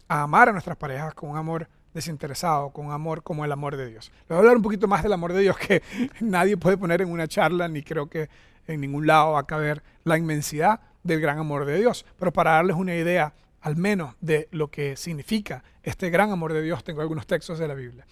a 0.08 0.22
amar 0.22 0.48
a 0.48 0.54
nuestras 0.54 0.78
parejas 0.78 1.14
con 1.14 1.32
un 1.32 1.36
amor 1.36 1.68
desinteresado, 1.94 2.70
con 2.70 2.90
amor 2.90 3.22
como 3.22 3.44
el 3.44 3.52
amor 3.52 3.76
de 3.76 3.90
Dios. 3.90 4.14
Les 4.22 4.30
voy 4.30 4.38
a 4.38 4.40
hablar 4.40 4.56
un 4.56 4.62
poquito 4.62 4.88
más 4.88 5.04
del 5.04 5.12
amor 5.12 5.34
de 5.34 5.42
Dios 5.42 5.58
que 5.58 5.84
nadie 6.22 6.56
puede 6.56 6.78
poner 6.78 7.02
en 7.02 7.12
una 7.12 7.28
charla, 7.28 7.68
ni 7.68 7.84
creo 7.84 8.10
que 8.10 8.30
en 8.68 8.80
ningún 8.80 9.06
lado 9.06 9.34
va 9.34 9.40
a 9.40 9.46
caber 9.46 9.84
la 10.06 10.18
inmensidad 10.18 10.80
del 11.04 11.20
gran 11.20 11.38
amor 11.38 11.66
de 11.66 11.78
Dios. 11.78 12.06
Pero 12.18 12.32
para 12.32 12.52
darles 12.52 12.78
una 12.78 12.96
idea, 12.96 13.34
al 13.60 13.76
menos, 13.76 14.16
de 14.22 14.48
lo 14.52 14.70
que 14.70 14.96
significa 14.96 15.66
este 15.84 16.10
gran 16.10 16.32
amor 16.32 16.54
de 16.54 16.62
Dios, 16.62 16.82
tengo 16.82 17.02
algunos 17.02 17.28
textos 17.28 17.60
de 17.60 17.68
la 17.68 17.74
Biblia. 17.74 18.06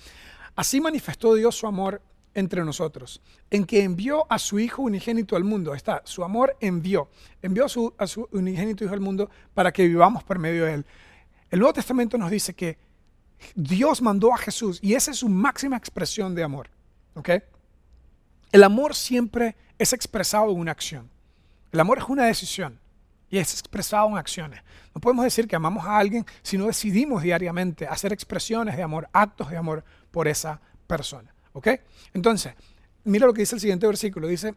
Así 0.59 0.81
manifestó 0.81 1.35
Dios 1.35 1.55
su 1.55 1.67
amor 1.67 2.01
entre 2.33 2.65
nosotros, 2.65 3.21
en 3.49 3.63
que 3.63 3.81
envió 3.81 4.29
a 4.29 4.37
su 4.37 4.59
Hijo 4.59 4.81
unigénito 4.81 5.37
al 5.37 5.45
mundo. 5.45 5.73
Está, 5.73 6.01
su 6.03 6.21
amor 6.21 6.57
envió, 6.59 7.09
envió 7.41 7.63
a 7.63 7.69
su, 7.69 8.27
unigénito 8.33 8.83
Hijo 8.83 8.93
al 8.93 8.99
mundo 8.99 9.29
para 9.53 9.71
que 9.71 9.87
vivamos 9.87 10.21
por 10.21 10.37
medio 10.37 10.65
de 10.65 10.73
él. 10.73 10.85
El 11.49 11.59
Nuevo 11.59 11.71
Testamento 11.71 12.17
nos 12.17 12.29
dice 12.29 12.53
que 12.55 12.77
Dios 13.55 14.01
mandó 14.01 14.33
a 14.33 14.37
Jesús 14.37 14.79
y 14.81 14.95
esa 14.95 15.11
es 15.11 15.19
su 15.19 15.29
máxima 15.29 15.77
expresión 15.77 16.35
de 16.35 16.43
amor. 16.43 16.69
El 18.51 18.61
amor 18.61 18.95
siempre 18.95 19.55
es 19.77 19.93
expresado 19.93 20.51
en 20.51 20.59
una 20.59 20.73
acción. 20.73 21.09
El 21.71 21.79
amor 21.79 21.99
es 21.99 22.09
una 22.09 22.25
decisión 22.25 22.81
y 23.29 23.37
es 23.37 23.53
expresado 23.53 24.09
en 24.09 24.17
acciones. 24.17 24.61
No 24.93 24.99
podemos 24.99 25.23
decir 25.23 25.47
que 25.47 25.55
amamos 25.55 25.85
a 25.85 25.97
alguien 25.97 26.25
si 26.41 26.57
no 26.57 26.65
decidimos 26.65 27.23
diariamente 27.23 27.87
hacer 27.87 28.11
expresiones 28.11 28.75
de 28.75 28.83
amor, 28.83 29.07
actos 29.13 29.49
de 29.49 29.55
amor 29.55 29.85
por 30.11 30.27
esa 30.27 30.61
persona. 30.87 31.33
¿Ok? 31.53 31.67
Entonces, 32.13 32.53
mira 33.03 33.25
lo 33.25 33.33
que 33.33 33.41
dice 33.41 33.55
el 33.55 33.61
siguiente 33.61 33.87
versículo. 33.87 34.27
Dice, 34.27 34.55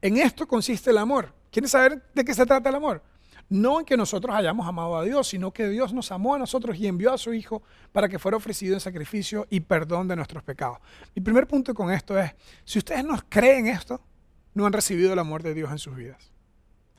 en 0.00 0.16
esto 0.18 0.46
consiste 0.46 0.90
el 0.90 0.98
amor. 0.98 1.32
¿Quieres 1.50 1.70
saber 1.70 2.02
de 2.14 2.24
qué 2.24 2.34
se 2.34 2.44
trata 2.46 2.68
el 2.68 2.74
amor? 2.74 3.02
No 3.48 3.78
en 3.78 3.86
que 3.86 3.96
nosotros 3.96 4.34
hayamos 4.34 4.66
amado 4.66 4.96
a 4.96 5.04
Dios, 5.04 5.28
sino 5.28 5.52
que 5.52 5.68
Dios 5.68 5.92
nos 5.92 6.10
amó 6.10 6.34
a 6.34 6.38
nosotros 6.38 6.76
y 6.76 6.86
envió 6.88 7.12
a 7.12 7.18
su 7.18 7.32
Hijo 7.32 7.62
para 7.92 8.08
que 8.08 8.18
fuera 8.18 8.36
ofrecido 8.36 8.74
en 8.74 8.80
sacrificio 8.80 9.46
y 9.50 9.60
perdón 9.60 10.08
de 10.08 10.16
nuestros 10.16 10.42
pecados. 10.42 10.78
Mi 11.14 11.22
primer 11.22 11.46
punto 11.46 11.72
con 11.72 11.92
esto 11.92 12.18
es, 12.18 12.34
si 12.64 12.78
ustedes 12.78 13.04
no 13.04 13.16
creen 13.28 13.68
esto, 13.68 14.00
no 14.54 14.66
han 14.66 14.72
recibido 14.72 15.12
el 15.12 15.18
amor 15.18 15.42
de 15.42 15.54
Dios 15.54 15.70
en 15.70 15.78
sus 15.78 15.94
vidas. 15.94 16.32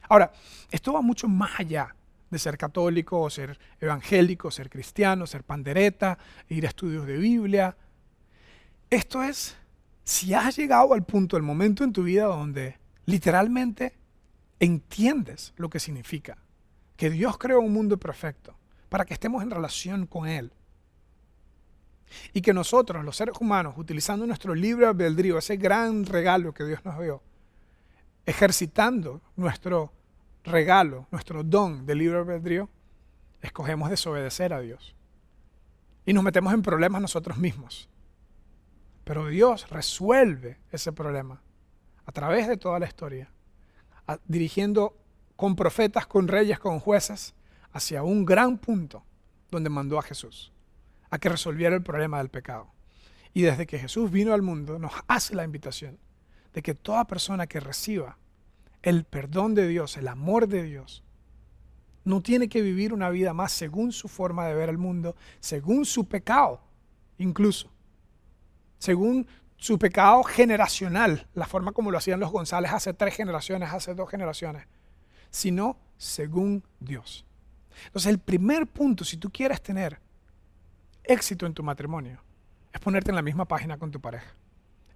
Ahora, 0.08 0.32
esto 0.72 0.94
va 0.94 1.02
mucho 1.02 1.28
más 1.28 1.60
allá 1.60 1.94
de 2.30 2.40
ser 2.40 2.58
católico 2.58 3.22
o 3.22 3.30
ser 3.30 3.58
evangélico, 3.80 4.52
ser 4.52 4.70
cristiano, 4.70 5.28
ser 5.28 5.44
pandereta, 5.44 6.18
ir 6.50 6.66
a 6.66 6.70
estudios 6.70 7.06
de 7.06 7.18
Biblia. 7.18 7.78
Esto 8.90 9.24
es, 9.24 9.56
si 10.04 10.34
has 10.34 10.58
llegado 10.58 10.94
al 10.94 11.04
punto, 11.04 11.38
el 11.38 11.44
momento 11.44 11.84
en 11.84 11.94
tu 11.94 12.04
vida 12.04 12.26
donde 12.26 12.78
literalmente 13.06 13.94
entiendes 14.60 15.54
lo 15.58 15.70
que 15.70 15.80
significa 15.80 16.38
que 16.96 17.10
Dios 17.10 17.38
creó 17.38 17.62
un 17.62 17.72
mundo 17.72 17.98
perfecto 17.98 18.58
para 18.90 19.06
que 19.06 19.14
estemos 19.14 19.44
en 19.44 19.52
relación 19.52 20.08
con 20.08 20.28
Él. 20.28 20.52
Y 22.34 22.42
que 22.42 22.54
nosotros, 22.54 23.04
los 23.04 23.18
seres 23.18 23.36
humanos, 23.40 23.76
utilizando 23.78 24.26
nuestro 24.26 24.56
libre 24.56 24.86
albedrío, 24.86 25.38
ese 25.38 25.58
gran 25.58 26.06
regalo 26.06 26.54
que 26.54 26.64
Dios 26.64 26.84
nos 26.86 27.00
dio, 27.00 27.22
ejercitando 28.26 29.22
nuestro 29.36 29.92
regalo, 30.48 31.08
nuestro 31.12 31.44
don 31.44 31.86
de 31.86 31.96
libre 31.96 32.18
albedrío, 32.18 32.70
escogemos 33.42 33.90
desobedecer 33.90 34.54
a 34.54 34.62
Dios. 34.62 34.96
Y 36.06 36.14
nos 36.14 36.24
metemos 36.24 36.54
en 36.54 36.62
problemas 36.62 37.02
nosotros 37.02 37.38
mismos. 37.38 37.90
Pero 39.04 39.28
Dios 39.28 39.70
resuelve 39.70 40.58
ese 40.72 40.92
problema 40.92 41.42
a 42.06 42.12
través 42.12 42.48
de 42.48 42.58
toda 42.58 42.80
la 42.80 42.88
historia, 42.88 43.30
dirigiendo 44.26 44.98
con 45.36 45.56
profetas, 45.56 46.08
con 46.08 46.28
reyes, 46.28 46.60
con 46.60 46.80
jueces, 46.80 47.36
hacia 47.72 48.04
un 48.04 48.26
gran 48.26 48.58
punto 48.58 49.04
donde 49.52 49.70
mandó 49.70 50.00
a 50.00 50.02
Jesús, 50.02 50.52
a 51.10 51.20
que 51.20 51.30
resolviera 51.30 51.76
el 51.76 51.84
problema 51.84 52.18
del 52.18 52.30
pecado. 52.30 52.72
Y 53.34 53.42
desde 53.44 53.68
que 53.68 53.78
Jesús 53.78 54.10
vino 54.10 54.34
al 54.34 54.42
mundo, 54.42 54.80
nos 54.80 54.94
hace 55.08 55.36
la 55.36 55.44
invitación 55.44 56.00
de 56.54 56.62
que 56.62 56.74
toda 56.74 57.06
persona 57.06 57.48
que 57.48 57.60
reciba 57.60 58.18
el 58.88 59.04
perdón 59.04 59.54
de 59.54 59.68
Dios, 59.68 59.98
el 59.98 60.08
amor 60.08 60.48
de 60.48 60.64
Dios, 60.64 61.04
no 62.06 62.22
tiene 62.22 62.48
que 62.48 62.62
vivir 62.62 62.94
una 62.94 63.10
vida 63.10 63.34
más 63.34 63.52
según 63.52 63.92
su 63.92 64.08
forma 64.08 64.48
de 64.48 64.54
ver 64.54 64.70
el 64.70 64.78
mundo, 64.78 65.18
según 65.42 65.86
su 65.86 66.08
pecado, 66.08 66.62
incluso, 67.18 67.70
según 68.78 69.28
su 69.58 69.78
pecado 69.78 70.24
generacional, 70.24 71.28
la 71.34 71.46
forma 71.46 71.74
como 71.74 71.92
lo 71.92 71.98
hacían 71.98 72.22
los 72.22 72.32
González 72.32 72.72
hace 72.72 72.94
tres 72.94 73.14
generaciones, 73.14 73.74
hace 73.74 73.94
dos 73.94 74.10
generaciones, 74.10 74.68
sino 75.32 75.78
según 75.98 76.64
Dios. 76.80 77.26
Entonces 77.88 78.10
el 78.10 78.20
primer 78.20 78.68
punto, 78.68 79.04
si 79.04 79.18
tú 79.18 79.30
quieres 79.30 79.62
tener 79.62 80.00
éxito 81.04 81.46
en 81.46 81.54
tu 81.54 81.62
matrimonio, 81.62 82.24
es 82.72 82.80
ponerte 82.80 83.12
en 83.12 83.16
la 83.16 83.22
misma 83.22 83.44
página 83.44 83.78
con 83.78 83.92
tu 83.92 84.00
pareja. 84.00 84.34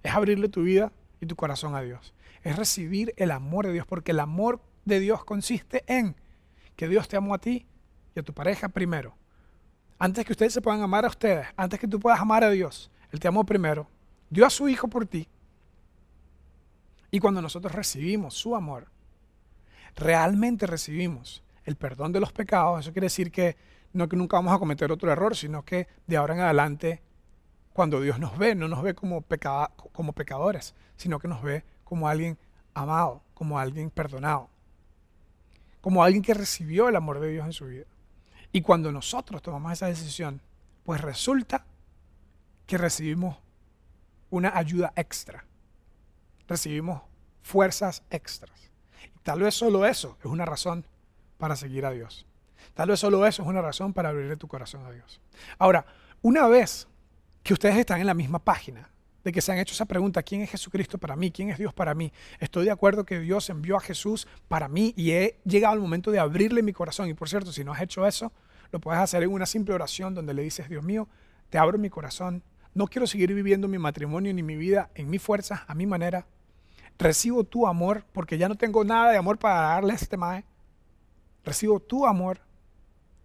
Es 0.02 0.14
abrirle 0.14 0.48
tu 0.48 0.62
vida 0.62 0.90
y 1.22 1.26
tu 1.26 1.36
corazón 1.36 1.74
a 1.76 1.82
Dios. 1.82 2.12
Es 2.42 2.56
recibir 2.56 3.14
el 3.16 3.30
amor 3.30 3.66
de 3.66 3.72
Dios, 3.72 3.86
porque 3.86 4.10
el 4.10 4.20
amor 4.20 4.60
de 4.84 4.98
Dios 4.98 5.24
consiste 5.24 5.84
en 5.86 6.16
que 6.74 6.88
Dios 6.88 7.06
te 7.08 7.16
amó 7.16 7.34
a 7.34 7.38
ti 7.38 7.64
y 8.14 8.20
a 8.20 8.22
tu 8.24 8.34
pareja 8.34 8.68
primero. 8.68 9.14
Antes 9.98 10.26
que 10.26 10.32
ustedes 10.32 10.52
se 10.52 10.60
puedan 10.60 10.82
amar 10.82 11.04
a 11.04 11.08
ustedes, 11.08 11.46
antes 11.56 11.78
que 11.78 11.86
tú 11.86 12.00
puedas 12.00 12.20
amar 12.20 12.42
a 12.42 12.50
Dios, 12.50 12.90
Él 13.12 13.20
te 13.20 13.28
amó 13.28 13.44
primero, 13.44 13.86
dio 14.30 14.44
a 14.44 14.50
su 14.50 14.68
Hijo 14.68 14.88
por 14.88 15.06
ti. 15.06 15.28
Y 17.12 17.20
cuando 17.20 17.40
nosotros 17.40 17.72
recibimos 17.72 18.34
su 18.34 18.56
amor, 18.56 18.88
realmente 19.94 20.66
recibimos 20.66 21.44
el 21.64 21.76
perdón 21.76 22.10
de 22.10 22.18
los 22.18 22.32
pecados, 22.32 22.80
eso 22.80 22.92
quiere 22.92 23.06
decir 23.06 23.30
que 23.30 23.56
no 23.92 24.08
que 24.08 24.16
nunca 24.16 24.38
vamos 24.38 24.52
a 24.52 24.58
cometer 24.58 24.90
otro 24.90 25.12
error, 25.12 25.36
sino 25.36 25.64
que 25.64 25.86
de 26.08 26.16
ahora 26.16 26.34
en 26.34 26.40
adelante, 26.40 27.00
cuando 27.72 28.00
Dios 28.00 28.18
nos 28.18 28.36
ve, 28.38 28.54
no 28.54 28.68
nos 28.68 28.82
ve 28.82 28.94
como, 28.94 29.24
como 29.92 30.12
pecadores, 30.12 30.74
sino 30.96 31.18
que 31.18 31.28
nos 31.28 31.42
ve 31.42 31.64
como 31.84 32.08
alguien 32.08 32.38
amado, 32.74 33.22
como 33.34 33.58
alguien 33.58 33.90
perdonado, 33.90 34.48
como 35.80 36.04
alguien 36.04 36.22
que 36.22 36.34
recibió 36.34 36.88
el 36.88 36.96
amor 36.96 37.20
de 37.20 37.30
Dios 37.30 37.46
en 37.46 37.52
su 37.52 37.66
vida. 37.66 37.86
Y 38.52 38.60
cuando 38.60 38.92
nosotros 38.92 39.42
tomamos 39.42 39.72
esa 39.72 39.86
decisión, 39.86 40.40
pues 40.84 41.00
resulta 41.00 41.64
que 42.66 42.78
recibimos 42.78 43.38
una 44.30 44.56
ayuda 44.56 44.92
extra, 44.96 45.44
recibimos 46.48 47.02
fuerzas 47.42 48.02
extras. 48.10 48.70
Y 49.14 49.18
tal 49.20 49.40
vez 49.40 49.54
solo 49.54 49.86
eso 49.86 50.16
es 50.20 50.26
una 50.26 50.44
razón 50.44 50.84
para 51.38 51.56
seguir 51.56 51.84
a 51.86 51.90
Dios. 51.90 52.26
Tal 52.74 52.88
vez 52.88 53.00
solo 53.00 53.26
eso 53.26 53.42
es 53.42 53.48
una 53.48 53.60
razón 53.60 53.92
para 53.92 54.10
abrirle 54.10 54.36
tu 54.36 54.48
corazón 54.48 54.86
a 54.86 54.90
Dios. 54.90 55.20
Ahora, 55.58 55.84
una 56.22 56.46
vez 56.46 56.88
que 57.42 57.52
ustedes 57.52 57.76
están 57.76 58.00
en 58.00 58.06
la 58.06 58.14
misma 58.14 58.38
página, 58.38 58.90
de 59.24 59.32
que 59.32 59.40
se 59.40 59.52
han 59.52 59.58
hecho 59.58 59.74
esa 59.74 59.86
pregunta, 59.86 60.22
¿quién 60.22 60.42
es 60.42 60.50
Jesucristo 60.50 60.98
para 60.98 61.16
mí? 61.16 61.30
¿Quién 61.30 61.50
es 61.50 61.58
Dios 61.58 61.72
para 61.72 61.94
mí? 61.94 62.12
Estoy 62.40 62.64
de 62.64 62.70
acuerdo 62.70 63.04
que 63.04 63.20
Dios 63.20 63.50
envió 63.50 63.76
a 63.76 63.80
Jesús 63.80 64.26
para 64.48 64.68
mí 64.68 64.92
y 64.96 65.12
he 65.12 65.38
llegado 65.44 65.74
al 65.74 65.80
momento 65.80 66.10
de 66.10 66.18
abrirle 66.18 66.62
mi 66.62 66.72
corazón. 66.72 67.08
Y 67.08 67.14
por 67.14 67.28
cierto, 67.28 67.52
si 67.52 67.62
no 67.62 67.72
has 67.72 67.82
hecho 67.82 68.06
eso, 68.06 68.32
lo 68.72 68.80
puedes 68.80 69.00
hacer 69.00 69.22
en 69.22 69.30
una 69.30 69.46
simple 69.46 69.74
oración 69.74 70.14
donde 70.14 70.34
le 70.34 70.42
dices, 70.42 70.68
Dios 70.68 70.82
mío, 70.82 71.08
te 71.50 71.58
abro 71.58 71.78
mi 71.78 71.90
corazón. 71.90 72.42
No 72.74 72.86
quiero 72.86 73.06
seguir 73.06 73.32
viviendo 73.32 73.68
mi 73.68 73.78
matrimonio 73.78 74.32
ni 74.34 74.42
mi 74.42 74.56
vida 74.56 74.90
en 74.94 75.08
mi 75.10 75.18
fuerza, 75.18 75.64
a 75.68 75.74
mi 75.74 75.86
manera. 75.86 76.26
Recibo 76.98 77.44
tu 77.44 77.66
amor 77.66 78.04
porque 78.12 78.38
ya 78.38 78.48
no 78.48 78.56
tengo 78.56 78.84
nada 78.84 79.12
de 79.12 79.18
amor 79.18 79.38
para 79.38 79.60
darle 79.60 79.92
a 79.92 79.96
este 79.96 80.16
mae 80.16 80.44
recibo 81.44 81.80
tu 81.80 82.06
amor 82.06 82.40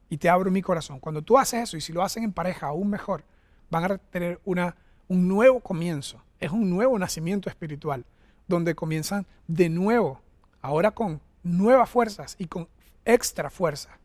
y 0.09 0.17
te 0.17 0.29
abro 0.29 0.51
mi 0.51 0.61
corazón. 0.61 0.99
Cuando 0.99 1.21
tú 1.21 1.37
haces 1.37 1.63
eso 1.63 1.77
y 1.77 1.81
si 1.81 1.93
lo 1.93 2.01
hacen 2.01 2.23
en 2.23 2.33
pareja 2.33 2.67
aún 2.67 2.89
mejor, 2.89 3.23
van 3.69 3.83
a 3.83 3.97
tener 3.97 4.39
una, 4.45 4.75
un 5.07 5.27
nuevo 5.27 5.59
comienzo. 5.59 6.21
Es 6.39 6.51
un 6.51 6.69
nuevo 6.69 6.97
nacimiento 6.99 7.49
espiritual, 7.49 8.05
donde 8.47 8.75
comienzan 8.75 9.25
de 9.47 9.69
nuevo, 9.69 10.21
ahora 10.61 10.91
con 10.91 11.19
nuevas 11.43 11.89
fuerzas 11.89 12.35
y 12.37 12.45
con 12.45 12.67
extra 13.05 13.49
fuerza, 13.49 13.97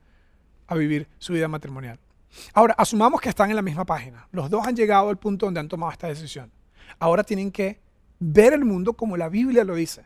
a 0.66 0.74
vivir 0.74 1.08
su 1.18 1.32
vida 1.32 1.48
matrimonial. 1.48 1.98
Ahora, 2.54 2.74
asumamos 2.78 3.20
que 3.20 3.28
están 3.28 3.50
en 3.50 3.56
la 3.56 3.62
misma 3.62 3.84
página. 3.84 4.26
Los 4.32 4.48
dos 4.48 4.66
han 4.66 4.76
llegado 4.76 5.10
al 5.10 5.18
punto 5.18 5.46
donde 5.46 5.60
han 5.60 5.68
tomado 5.68 5.92
esta 5.92 6.06
decisión. 6.06 6.50
Ahora 6.98 7.24
tienen 7.24 7.50
que 7.50 7.80
ver 8.18 8.52
el 8.52 8.64
mundo 8.64 8.94
como 8.94 9.16
la 9.16 9.28
Biblia 9.28 9.64
lo 9.64 9.74
dice. 9.74 10.04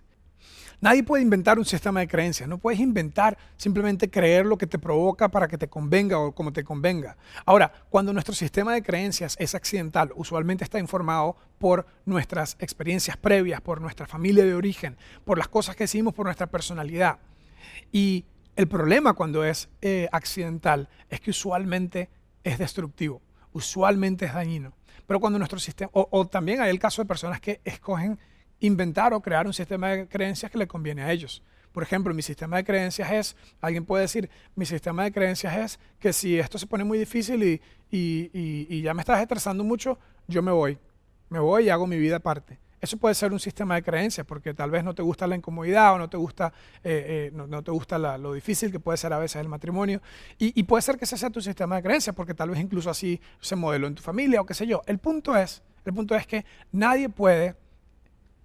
Nadie 0.81 1.03
puede 1.03 1.23
inventar 1.23 1.59
un 1.59 1.65
sistema 1.65 2.01
de 2.01 2.09
creencias. 2.09 2.49
No 2.49 2.59
puedes 2.59 2.81
inventar 2.81 3.39
simplemente 3.57 4.11
creer 4.11 4.45
lo 4.45 4.59
que 4.59 4.67
te 4.67 4.79
provoca 4.79 5.31
para 5.31 5.49
que 5.49 5.57
te 5.57 5.69
convenga 5.69 6.19
o 6.19 6.33
como 6.33 6.53
te 6.53 6.65
convenga. 6.65 7.17
Ahora, 7.47 7.73
cuando 7.89 8.12
nuestro 8.12 8.35
sistema 8.35 8.75
de 8.75 8.83
creencias 8.83 9.37
es 9.39 9.55
accidental, 9.55 10.12
usualmente 10.17 10.65
está 10.65 10.79
informado 10.79 11.37
por 11.59 11.87
nuestras 12.05 12.57
experiencias 12.61 13.17
previas, 13.17 13.62
por 13.62 13.81
nuestra 13.81 14.07
familia 14.07 14.45
de 14.45 14.55
origen, 14.55 14.97
por 15.25 15.39
las 15.39 15.49
cosas 15.49 15.77
que 15.77 15.85
hicimos, 15.85 16.12
por 16.12 16.27
nuestra 16.27 16.47
personalidad. 16.47 17.19
Y 17.91 18.27
el 18.55 18.69
problema 18.69 19.15
cuando 19.15 19.45
es 19.45 19.71
eh, 19.81 20.09
accidental 20.12 20.91
es 21.09 21.21
que 21.21 21.31
usualmente 21.31 22.11
es 22.45 22.59
destructivo, 22.59 23.23
usualmente 23.53 24.27
es 24.27 24.35
dañino. 24.35 24.75
Pero 25.07 25.21
cuando 25.21 25.39
nuestro 25.39 25.59
sistema, 25.59 25.91
o 25.95 26.27
también 26.27 26.61
hay 26.61 26.69
el 26.69 26.79
caso 26.79 27.01
de 27.01 27.07
personas 27.07 27.41
que 27.41 27.61
escogen 27.65 28.19
inventar 28.61 29.12
o 29.14 29.21
crear 29.21 29.47
un 29.47 29.53
sistema 29.53 29.90
de 29.90 30.09
creencias 30.09 30.51
que 30.51 30.59
le 30.59 30.66
conviene 30.66 31.03
a 31.03 31.12
ellos. 31.12 31.42
Por 31.77 31.83
ejemplo, 31.83 32.14
mi 32.14 32.23
sistema 32.23 32.57
de 32.57 32.64
creencias 32.64 33.12
es, 33.12 33.37
alguien 33.61 33.85
puede 33.85 34.03
decir, 34.03 34.31
mi 34.55 34.64
sistema 34.64 35.05
de 35.05 35.12
creencias 35.12 35.57
es 35.57 35.79
que 35.99 36.14
si 36.14 36.38
esto 36.38 36.59
se 36.59 36.66
pone 36.66 36.85
muy 36.85 36.99
difícil 36.99 37.42
y, 37.42 37.61
y, 37.90 38.81
ya 38.81 38.95
me 38.95 39.03
estás 39.03 39.21
estresando 39.21 39.62
mucho, 39.62 39.99
yo 40.27 40.40
me 40.40 40.53
voy, 40.53 40.79
me 41.29 41.38
voy 41.38 41.64
y 41.64 41.69
hago 41.69 41.87
mi 41.87 41.99
vida 41.99 42.16
aparte. 42.16 42.59
Eso 42.81 42.97
puede 42.97 43.14
ser 43.14 43.31
un 43.31 43.40
sistema 43.40 43.75
de 43.75 43.83
creencias 43.83 44.27
porque 44.27 44.55
tal 44.55 44.71
vez 44.71 44.85
no 44.85 44.95
te 44.95 45.03
gusta 45.03 45.27
la 45.27 45.37
incomodidad 45.37 45.92
o 45.92 45.99
no 45.99 46.09
te 46.09 46.16
gusta, 46.16 46.51
eh, 46.83 47.31
eh, 47.31 47.31
no, 47.35 47.62
te 47.62 47.71
gusta 47.71 47.99
lo 47.99 48.33
difícil 48.33 48.73
que 48.73 48.81
puede 48.81 48.97
ser 48.97 49.12
a 49.12 49.19
veces 49.19 49.42
el 49.42 49.49
matrimonio. 49.49 50.01
Y, 50.38 50.59
y, 50.59 50.62
puede 50.62 50.81
ser 50.81 50.97
que 50.97 51.05
ese 51.05 51.19
sea 51.19 51.29
tu 51.29 51.42
sistema 51.42 51.77
de 51.77 51.83
creencias 51.83 52.16
porque 52.16 52.33
tal 52.33 52.49
vez 52.49 52.59
incluso 52.59 52.88
así 52.88 53.21
se 53.38 53.55
modeló 53.55 53.87
en 53.87 53.97
tu 53.97 54.03
familia 54.03 54.40
o 54.40 54.47
qué 54.47 54.55
sé 54.55 54.66
yo. 54.66 54.81
El 54.87 54.99
punto 54.99 55.37
es, 55.37 55.62
el 55.85 55.92
punto 55.92 56.14
es 56.14 56.27
que 56.27 56.47
nadie 56.73 57.11
puede 57.11 57.55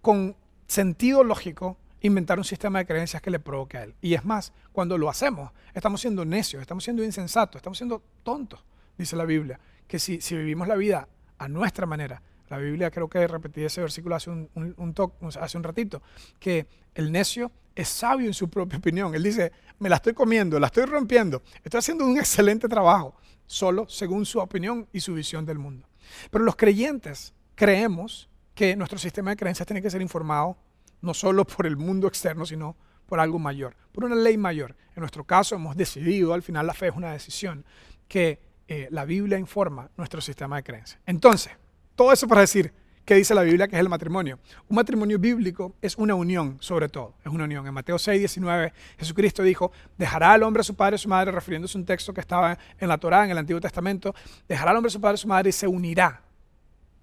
con 0.02 0.36
sentido 0.68 1.24
lógico 1.24 1.78
inventar 2.02 2.38
un 2.38 2.44
sistema 2.44 2.80
de 2.80 2.86
creencias 2.86 3.22
que 3.22 3.30
le 3.30 3.40
provoque 3.40 3.78
a 3.78 3.84
él. 3.84 3.96
Y 4.02 4.14
es 4.14 4.26
más, 4.26 4.52
cuando 4.72 4.98
lo 4.98 5.10
hacemos, 5.10 5.52
estamos 5.74 6.02
siendo 6.02 6.26
necios, 6.26 6.62
estamos 6.62 6.84
siendo 6.84 7.04
insensatos, 7.04 7.58
estamos 7.58 7.78
siendo 7.78 8.02
tontos, 8.24 8.64
dice 8.98 9.16
la 9.16 9.26
Biblia, 9.26 9.60
que 9.88 10.00
si, 10.00 10.20
si 10.22 10.36
vivimos 10.36 10.68
la 10.68 10.76
vida 10.76 11.08
a 11.38 11.48
nuestra 11.48 11.86
manera, 11.86 12.22
la 12.50 12.58
Biblia 12.58 12.92
creo 12.92 13.08
que 13.08 13.26
repetí 13.28 13.64
ese 13.64 13.82
versículo 13.82 14.16
hace 14.16 14.30
un, 14.30 14.50
un, 14.56 15.30
hace 15.40 15.58
un 15.58 15.64
ratito, 15.64 16.02
que 16.40 16.68
el 16.96 17.12
necio 17.12 17.52
es 17.76 17.88
sabio 17.88 18.28
en 18.28 18.34
su 18.34 18.50
propia 18.50 18.78
opinión. 18.78 19.16
Él 19.16 19.24
dice, 19.24 19.52
me 19.80 19.88
la 19.88 19.96
estoy 19.96 20.14
comiendo, 20.14 20.60
la 20.60 20.68
estoy 20.68 20.86
rompiendo, 20.86 21.42
estoy 21.64 21.80
haciendo 21.80 22.06
un 22.06 22.18
excelente 22.18 22.68
trabajo, 22.68 23.16
solo 23.46 23.88
según 23.88 24.26
su 24.26 24.40
opinión 24.40 24.88
y 24.92 25.00
su 25.00 25.14
visión 25.14 25.46
del 25.46 25.60
mundo. 25.60 25.88
Pero 26.30 26.44
los 26.44 26.56
creyentes 26.56 27.34
creemos 27.56 28.30
que 28.54 28.76
nuestro 28.76 29.00
sistema 29.00 29.32
de 29.32 29.38
creencias 29.38 29.66
tiene 29.66 29.82
que 29.82 29.90
ser 29.90 30.02
informado 30.02 30.58
no 31.02 31.14
solo 31.14 31.46
por 31.46 31.66
el 31.66 31.78
mundo 31.78 32.08
externo, 32.08 32.46
sino 32.46 32.76
por 33.06 33.20
algo 33.20 33.40
mayor, 33.40 33.76
por 33.92 34.06
una 34.06 34.16
ley 34.16 34.38
mayor. 34.38 34.76
En 34.96 35.02
nuestro 35.02 35.24
caso 35.24 35.56
hemos 35.56 35.76
decidido, 35.76 36.34
al 36.34 36.44
final 36.44 36.68
la 36.68 36.74
fe 36.74 36.88
es 36.88 36.96
una 36.96 37.12
decisión, 37.12 37.66
que 38.08 38.40
eh, 38.68 38.88
la 38.92 39.04
Biblia 39.06 39.38
informa 39.38 39.90
nuestro 39.98 40.22
sistema 40.22 40.58
de 40.58 40.64
creencias. 40.64 41.00
Entonces, 41.06 41.52
todo 41.96 42.14
eso 42.14 42.28
para 42.28 42.42
decir, 42.42 42.74
¿qué 43.04 43.16
dice 43.16 43.36
la 43.36 43.42
Biblia 43.42 43.68
que 43.68 43.76
es 43.76 43.82
el 43.82 43.90
matrimonio? 43.90 44.40
Un 44.70 44.76
matrimonio 44.76 45.20
bíblico 45.20 45.76
es 45.82 45.98
una 45.98 46.16
unión, 46.16 46.58
sobre 46.62 46.88
todo, 46.88 47.16
es 47.26 47.32
una 47.32 47.44
unión. 47.44 47.68
En 47.68 47.74
Mateo 47.74 48.00
6, 48.00 48.20
19, 48.20 48.74
Jesucristo 48.98 49.44
dijo, 49.44 49.72
dejará 49.98 50.34
al 50.34 50.44
hombre 50.44 50.62
a 50.62 50.64
su 50.64 50.76
padre 50.76 50.94
y 50.94 50.96
a 50.96 51.00
su 51.00 51.10
madre, 51.10 51.32
refiriéndose 51.32 51.78
a 51.78 51.82
un 51.82 51.86
texto 51.86 52.14
que 52.14 52.22
estaba 52.22 52.58
en 52.80 52.88
la 52.88 52.98
Torá, 52.98 53.26
en 53.26 53.32
el 53.32 53.38
Antiguo 53.38 53.60
Testamento, 53.60 54.16
dejará 54.48 54.72
al 54.72 54.78
hombre 54.78 54.90
a 54.90 54.94
su 54.94 55.02
padre 55.02 55.16
y 55.16 55.16
a 55.16 55.18
su 55.18 55.28
madre 55.28 55.50
y 55.50 55.54
se 55.54 55.68
unirá 55.68 56.22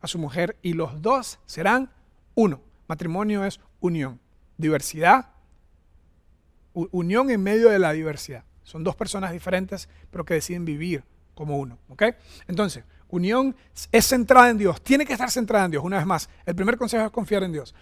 a 0.01 0.07
su 0.07 0.19
mujer 0.19 0.57
y 0.63 0.75
los 0.75 1.03
dos 1.03 1.39
serán 1.47 1.91
uno. 2.35 2.61
Matrimonio 2.87 3.45
es 3.45 3.61
unión. 3.81 4.21
Diversidad, 4.57 5.31
unión 6.73 7.31
en 7.31 7.43
medio 7.43 7.69
de 7.69 7.79
la 7.79 7.93
diversidad. 7.93 8.45
Son 8.63 8.85
dos 8.85 8.97
personas 8.97 9.33
diferentes, 9.33 9.89
pero 10.11 10.25
que 10.25 10.35
deciden 10.35 10.65
vivir 10.65 11.05
como 11.35 11.59
uno. 11.59 11.79
¿ok? 11.89 12.05
Entonces, 12.47 12.85
unión 13.09 13.57
es 13.93 14.07
centrada 14.07 14.51
en 14.51 14.59
Dios, 14.59 14.83
tiene 14.83 15.07
que 15.07 15.13
estar 15.13 15.31
centrada 15.31 15.65
en 15.65 15.71
Dios. 15.71 15.85
Una 15.85 15.99
vez 15.99 16.07
más, 16.07 16.29
el 16.45 16.55
primer 16.55 16.77
consejo 16.77 17.05
es 17.05 17.11
confiar 17.11 17.43
en 17.43 17.53
Dios. 17.53 17.75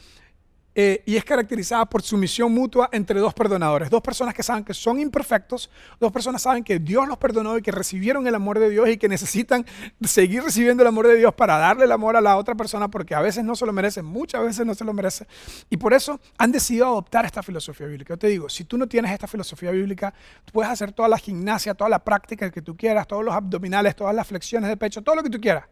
Eh, 0.79 1.03
y 1.07 1.17
es 1.17 1.25
caracterizada 1.25 1.87
por 1.87 2.03
sumisión 2.03 2.53
mutua 2.53 2.91
entre 2.93 3.19
dos 3.19 3.33
perdonadores, 3.33 3.89
dos 3.89 4.03
personas 4.03 4.35
que 4.35 4.43
saben 4.43 4.63
que 4.63 4.75
son 4.75 5.01
imperfectos, 5.01 5.71
dos 5.99 6.13
personas 6.13 6.43
saben 6.43 6.63
que 6.63 6.79
Dios 6.79 7.09
los 7.09 7.17
perdonó 7.17 7.57
y 7.57 7.63
que 7.63 7.73
recibieron 7.73 8.27
el 8.27 8.35
amor 8.35 8.59
de 8.59 8.69
Dios 8.69 8.87
y 8.91 8.99
que 8.99 9.09
necesitan 9.09 9.65
seguir 10.03 10.43
recibiendo 10.43 10.83
el 10.83 10.89
amor 10.89 11.07
de 11.07 11.17
Dios 11.17 11.33
para 11.33 11.57
darle 11.57 11.87
el 11.87 11.93
amor 11.93 12.15
a 12.15 12.21
la 12.21 12.37
otra 12.37 12.55
persona 12.55 12.89
porque 12.89 13.15
a 13.15 13.23
veces 13.23 13.43
no 13.43 13.57
se 13.57 13.65
lo 13.65 13.73
merece, 13.73 14.03
muchas 14.03 14.43
veces 14.43 14.67
no 14.67 14.75
se 14.75 14.85
lo 14.85 14.93
merece. 14.93 15.27
Y 15.71 15.79
por 15.79 15.95
eso 15.95 16.21
han 16.37 16.53
decidido 16.53 16.85
adoptar 16.85 17.25
esta 17.25 17.43
filosofía 17.43 17.87
bíblica. 17.87 18.13
Yo 18.13 18.19
te 18.19 18.27
digo, 18.27 18.51
si 18.51 18.65
tú 18.65 18.77
no 18.77 18.87
tienes 18.87 19.13
esta 19.13 19.27
filosofía 19.27 19.71
bíblica, 19.71 20.13
puedes 20.53 20.71
hacer 20.71 20.93
toda 20.93 21.09
la 21.09 21.17
gimnasia, 21.17 21.73
toda 21.73 21.89
la 21.89 22.05
práctica 22.05 22.51
que 22.51 22.61
tú 22.61 22.77
quieras, 22.77 23.07
todos 23.07 23.25
los 23.25 23.35
abdominales, 23.35 23.97
todas 23.97 24.15
las 24.15 24.27
flexiones 24.27 24.69
de 24.69 24.77
pecho, 24.77 25.01
todo 25.01 25.15
lo 25.15 25.23
que 25.23 25.31
tú 25.31 25.41
quieras. 25.41 25.65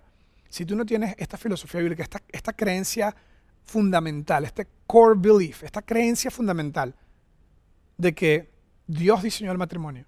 Si 0.49 0.65
tú 0.65 0.75
no 0.75 0.87
tienes 0.87 1.15
esta 1.19 1.37
filosofía 1.37 1.81
bíblica, 1.83 2.03
esta, 2.03 2.23
esta 2.33 2.55
creencia 2.55 3.15
fundamental, 3.65 4.45
este 4.45 4.67
core 4.87 5.19
belief, 5.19 5.63
esta 5.63 5.83
creencia 5.83 6.31
fundamental 6.31 6.95
de 7.97 8.15
que 8.15 8.51
Dios 8.87 9.23
diseñó 9.23 9.53
el 9.53 9.59
matrimonio, 9.59 10.05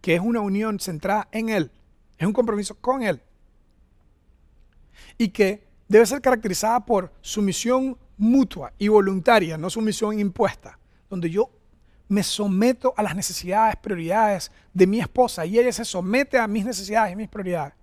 que 0.00 0.14
es 0.14 0.20
una 0.20 0.40
unión 0.40 0.78
centrada 0.78 1.28
en 1.32 1.48
Él, 1.48 1.70
es 2.18 2.26
un 2.26 2.32
compromiso 2.32 2.74
con 2.76 3.02
Él, 3.02 3.22
y 5.18 5.28
que 5.28 5.66
debe 5.88 6.06
ser 6.06 6.20
caracterizada 6.20 6.84
por 6.84 7.12
sumisión 7.20 7.96
mutua 8.16 8.72
y 8.78 8.88
voluntaria, 8.88 9.56
no 9.56 9.70
sumisión 9.70 10.18
impuesta, 10.18 10.78
donde 11.08 11.30
yo 11.30 11.50
me 12.08 12.22
someto 12.22 12.92
a 12.96 13.02
las 13.02 13.16
necesidades, 13.16 13.76
prioridades 13.76 14.50
de 14.72 14.86
mi 14.86 15.00
esposa 15.00 15.46
y 15.46 15.58
ella 15.58 15.72
se 15.72 15.84
somete 15.84 16.38
a 16.38 16.46
mis 16.46 16.64
necesidades 16.64 17.12
y 17.12 17.16
mis 17.16 17.28
prioridades. 17.28 17.74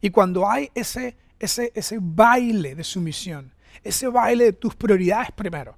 Y 0.00 0.10
cuando 0.10 0.48
hay 0.48 0.70
ese, 0.74 1.16
ese, 1.38 1.72
ese 1.74 1.98
baile 2.00 2.74
de 2.74 2.84
sumisión, 2.84 3.52
ese 3.82 4.08
baile 4.08 4.44
de 4.44 4.52
tus 4.52 4.74
prioridades 4.74 5.30
primero. 5.32 5.76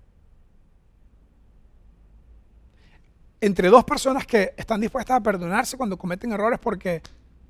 Entre 3.41 3.69
dos 3.69 3.85
personas 3.85 4.27
que 4.27 4.55
están 4.57 4.81
dispuestas 4.81 5.17
a 5.17 5.21
perdonarse 5.21 5.77
cuando 5.77 5.97
cometen 5.97 6.33
errores 6.33 6.61
porque 6.61 7.03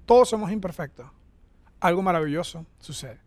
todos 0.07 0.29
somos 0.29 0.51
imperfectos, 0.51 1.07
algo 1.81 2.03
maravilloso 2.03 2.65
sucede. 2.79 3.19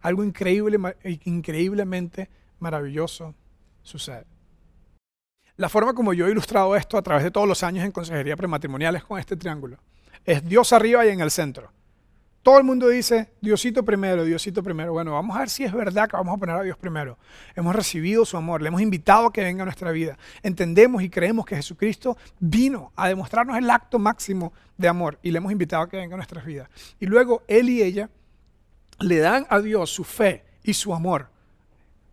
Algo 0.00 0.22
increíble, 0.22 0.78
increíblemente 1.24 2.28
maravilloso 2.60 3.34
sucede. 3.82 4.26
La 5.56 5.68
forma 5.68 5.92
como 5.92 6.12
yo 6.12 6.26
he 6.26 6.30
ilustrado 6.30 6.76
esto 6.76 6.96
a 6.96 7.02
través 7.02 7.24
de 7.24 7.32
todos 7.32 7.48
los 7.48 7.62
años 7.64 7.84
en 7.84 7.90
consejería 7.90 8.36
prematrimonial 8.36 8.94
es 8.94 9.04
con 9.04 9.18
este 9.18 9.36
triángulo. 9.36 9.78
Es 10.24 10.44
Dios 10.44 10.72
arriba 10.72 11.04
y 11.04 11.08
en 11.08 11.20
el 11.20 11.32
centro. 11.32 11.72
Todo 12.42 12.58
el 12.58 12.64
mundo 12.64 12.88
dice, 12.88 13.30
Diosito 13.40 13.84
primero, 13.84 14.24
Diosito 14.24 14.62
primero. 14.62 14.92
Bueno, 14.92 15.12
vamos 15.12 15.36
a 15.36 15.40
ver 15.40 15.50
si 15.50 15.64
es 15.64 15.72
verdad 15.72 16.08
que 16.08 16.16
vamos 16.16 16.34
a 16.34 16.38
poner 16.38 16.56
a 16.56 16.62
Dios 16.62 16.78
primero. 16.78 17.18
Hemos 17.54 17.74
recibido 17.74 18.24
su 18.24 18.36
amor, 18.36 18.62
le 18.62 18.68
hemos 18.68 18.80
invitado 18.80 19.26
a 19.26 19.32
que 19.32 19.42
venga 19.42 19.62
a 19.62 19.66
nuestra 19.66 19.90
vida. 19.90 20.16
Entendemos 20.42 21.02
y 21.02 21.10
creemos 21.10 21.44
que 21.44 21.56
Jesucristo 21.56 22.16
vino 22.38 22.92
a 22.96 23.08
demostrarnos 23.08 23.58
el 23.58 23.68
acto 23.68 23.98
máximo 23.98 24.52
de 24.76 24.88
amor 24.88 25.18
y 25.22 25.30
le 25.30 25.38
hemos 25.38 25.52
invitado 25.52 25.82
a 25.82 25.88
que 25.88 25.96
venga 25.96 26.14
a 26.14 26.16
nuestras 26.16 26.44
vidas. 26.44 26.68
Y 27.00 27.06
luego 27.06 27.42
él 27.48 27.68
y 27.68 27.82
ella 27.82 28.08
le 29.00 29.18
dan 29.18 29.46
a 29.50 29.60
Dios 29.60 29.90
su 29.90 30.04
fe 30.04 30.44
y 30.62 30.74
su 30.74 30.94
amor 30.94 31.28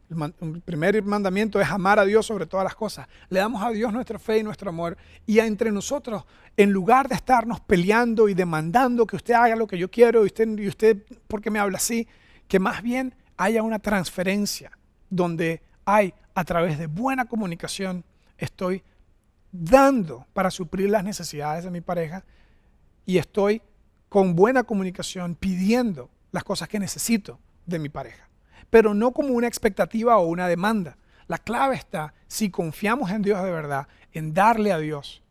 el 0.10 0.62
primer 0.62 1.02
mandamiento 1.04 1.60
es 1.60 1.68
amar 1.70 2.00
a 2.00 2.06
Dios 2.06 2.26
sobre 2.26 2.46
todas 2.46 2.64
las 2.64 2.76
cosas. 2.76 3.08
Le 3.30 3.40
damos 3.40 3.64
a 3.64 3.72
Dios 3.72 3.92
nuestra 3.92 4.20
fe 4.20 4.40
y 4.40 4.44
nuestro 4.44 4.70
amor. 4.70 4.98
Y 5.26 5.40
entre 5.40 5.72
nosotros, 5.72 6.24
en 6.56 6.72
lugar 6.72 7.08
de 7.08 7.16
estarnos 7.16 7.60
peleando 7.62 8.30
y 8.30 8.34
demandando 8.34 9.06
que 9.08 9.16
usted 9.16 9.34
haga 9.34 9.56
lo 9.56 9.68
que 9.68 9.78
yo 9.78 9.90
quiero 9.90 10.24
y 10.24 10.28
usted, 10.28 10.48
y 10.60 10.68
usted 10.68 10.98
porque 11.28 11.50
me 11.50 11.60
habla 11.60 11.78
así, 11.78 12.08
que 12.48 12.60
más 12.60 12.82
bien 12.84 13.16
haya 13.38 13.64
una 13.64 13.80
transferencia 13.80 14.72
donde 15.10 15.62
hay, 15.86 16.14
a 16.36 16.44
través 16.44 16.78
de 16.78 16.88
buena 16.88 17.26
comunicación, 17.26 18.04
estoy 18.38 18.84
dando 19.52 20.28
para 20.34 20.52
suplir 20.52 20.90
las 20.90 21.04
necesidades 21.04 21.64
de 21.64 21.72
mi 21.72 21.82
pareja 21.82 22.24
y 23.06 23.18
estoy 23.18 23.62
con 24.10 24.36
buena 24.36 24.64
comunicación 24.64 25.36
pidiendo 25.36 26.10
las 26.32 26.44
cosas 26.44 26.68
que 26.68 26.80
necesito 26.80 27.40
de 27.66 27.80
mi 27.80 27.90
pareja 27.90 28.25
pero 28.70 28.94
no 28.94 29.12
como 29.12 29.30
una 29.30 29.48
expectativa 29.48 30.18
o 30.18 30.28
una 30.28 30.48
demanda. 30.48 30.98
La 31.28 31.38
clave 31.38 31.76
está, 31.76 32.14
si 32.28 32.50
confiamos 32.50 33.12
en 33.12 33.22
Dios 33.22 33.44
de 33.44 33.52
verdad, 33.52 33.88
en 34.14 34.34
darle 34.34 34.72
a 34.72 34.78
Dios 34.78 35.24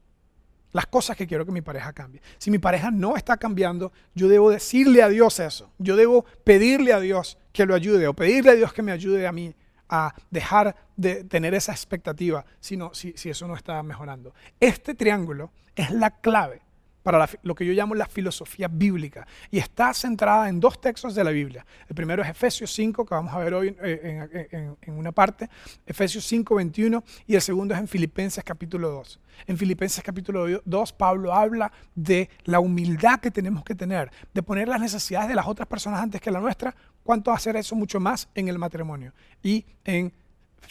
las 0.72 0.86
cosas 0.86 1.16
que 1.16 1.28
quiero 1.28 1.46
que 1.46 1.52
mi 1.52 1.62
pareja 1.62 1.92
cambie. 1.92 2.20
Si 2.38 2.50
mi 2.50 2.58
pareja 2.58 2.90
no 2.90 3.16
está 3.16 3.36
cambiando, 3.36 3.92
yo 4.14 4.28
debo 4.28 4.50
decirle 4.50 5.02
a 5.02 5.08
Dios 5.08 5.38
eso. 5.38 5.70
Yo 5.78 5.94
debo 5.94 6.24
pedirle 6.42 6.92
a 6.92 6.98
Dios 6.98 7.38
que 7.52 7.64
lo 7.64 7.76
ayude 7.76 8.08
o 8.08 8.14
pedirle 8.14 8.50
a 8.50 8.54
Dios 8.54 8.72
que 8.72 8.82
me 8.82 8.90
ayude 8.90 9.26
a 9.26 9.32
mí 9.32 9.54
a 9.88 10.12
dejar 10.30 10.74
de 10.96 11.22
tener 11.22 11.54
esa 11.54 11.70
expectativa 11.70 12.44
si, 12.58 12.76
si, 12.92 13.12
si 13.16 13.30
eso 13.30 13.46
no 13.46 13.54
está 13.54 13.80
mejorando. 13.84 14.34
Este 14.58 14.94
triángulo 14.94 15.52
es 15.76 15.92
la 15.92 16.10
clave 16.10 16.62
para 17.04 17.28
lo 17.42 17.54
que 17.54 17.66
yo 17.66 17.72
llamo 17.74 17.94
la 17.94 18.06
filosofía 18.06 18.66
bíblica 18.66 19.28
y 19.50 19.58
está 19.58 19.92
centrada 19.92 20.48
en 20.48 20.58
dos 20.58 20.80
textos 20.80 21.14
de 21.14 21.22
la 21.22 21.30
Biblia. 21.30 21.64
El 21.86 21.94
primero 21.94 22.22
es 22.22 22.30
Efesios 22.30 22.72
5, 22.72 23.04
que 23.04 23.14
vamos 23.14 23.32
a 23.32 23.38
ver 23.38 23.52
hoy 23.52 23.76
eh, 23.82 24.76
en, 24.80 24.94
una 24.94 25.12
parte, 25.12 25.50
Efesios 25.86 26.24
5, 26.24 26.54
21, 26.54 27.04
y 27.26 27.34
el 27.34 27.42
segundo 27.42 27.74
es 27.74 27.80
en 27.80 27.86
Filipenses 27.86 28.42
capítulo 28.42 28.90
2. 28.90 29.20
En 29.46 29.58
Filipenses 29.58 30.02
capítulo 30.02 30.62
2, 30.64 30.92
Pablo 30.94 31.34
habla 31.34 31.70
de 31.94 32.30
la 32.44 32.58
humildad 32.58 33.20
que 33.20 33.30
tenemos 33.30 33.64
que 33.64 33.74
tener, 33.74 34.10
de 34.32 34.42
poner 34.42 34.66
las 34.66 34.80
necesidades 34.80 35.28
de 35.28 35.34
las 35.34 35.46
otras 35.46 35.68
personas 35.68 36.00
antes 36.00 36.22
que 36.22 36.30
la 36.30 36.40
nuestra, 36.40 36.74
cuánto 37.02 37.32
hacer 37.32 37.54
eso 37.56 37.76
mucho 37.76 38.00
más 38.00 38.28
en 38.34 38.48
el 38.48 38.58
matrimonio. 38.58 39.12
Y 39.42 39.66
en 39.84 40.10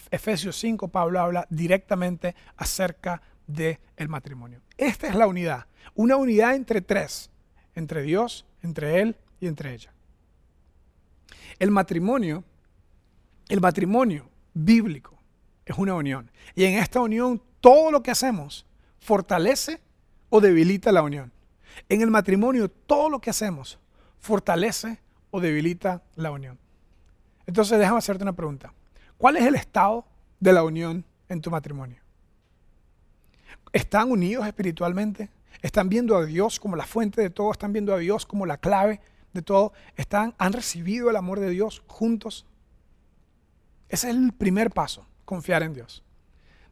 Efesios 0.09 0.57
5, 0.57 0.87
Pablo 0.87 1.19
habla 1.19 1.45
directamente 1.51 2.35
acerca 2.57 3.21
del 3.47 3.77
matrimonio. 4.07 4.61
Esta 4.77 5.07
es 5.07 5.15
la 5.15 5.27
unidad. 5.27 5.65
Una 5.95 6.15
unidad 6.15 6.55
entre 6.55 6.81
tres, 6.81 7.29
entre 7.75 8.01
Dios, 8.03 8.45
entre 8.61 9.01
Él 9.01 9.15
y 9.39 9.47
entre 9.47 9.73
ella. 9.73 9.93
El 11.59 11.71
matrimonio, 11.71 12.43
el 13.49 13.61
matrimonio 13.61 14.29
bíblico 14.53 15.17
es 15.65 15.77
una 15.77 15.95
unión. 15.95 16.31
Y 16.55 16.65
en 16.65 16.75
esta 16.75 16.99
unión 16.99 17.41
todo 17.61 17.91
lo 17.91 18.03
que 18.03 18.11
hacemos 18.11 18.65
fortalece 18.99 19.81
o 20.29 20.41
debilita 20.41 20.91
la 20.91 21.03
unión. 21.03 21.31
En 21.89 22.01
el 22.01 22.11
matrimonio 22.11 22.69
todo 22.69 23.09
lo 23.09 23.19
que 23.19 23.29
hacemos 23.29 23.79
fortalece 24.19 24.99
o 25.31 25.39
debilita 25.39 26.03
la 26.15 26.31
unión. 26.31 26.59
Entonces 27.45 27.79
déjame 27.79 27.97
hacerte 27.97 28.23
una 28.23 28.33
pregunta. 28.33 28.73
¿Cuál 29.17 29.37
es 29.37 29.45
el 29.45 29.55
estado 29.55 30.05
de 30.39 30.53
la 30.53 30.63
unión 30.63 31.05
en 31.29 31.41
tu 31.41 31.49
matrimonio? 31.49 32.02
¿Están 33.73 34.11
unidos 34.11 34.45
espiritualmente? 34.45 35.31
¿Están 35.63 35.89
viendo 35.89 36.15
a 36.15 36.25
Dios 36.25 36.59
como 36.59 36.75
la 36.75 36.85
fuente 36.85 37.21
de 37.21 37.31
todo? 37.31 37.51
¿Están 37.51 37.73
viendo 37.73 37.93
a 37.93 37.97
Dios 37.97 38.25
como 38.27 38.45
la 38.45 38.57
clave 38.57 39.01
de 39.33 39.41
todo? 39.41 39.73
¿Están, 39.95 40.35
¿Han 40.37 40.53
recibido 40.53 41.09
el 41.09 41.15
amor 41.15 41.39
de 41.39 41.49
Dios 41.49 41.83
juntos? 41.87 42.45
Ese 43.89 44.09
es 44.09 44.15
el 44.15 44.31
primer 44.31 44.69
paso, 44.69 45.07
confiar 45.25 45.63
en 45.63 45.73
Dios. 45.73 46.03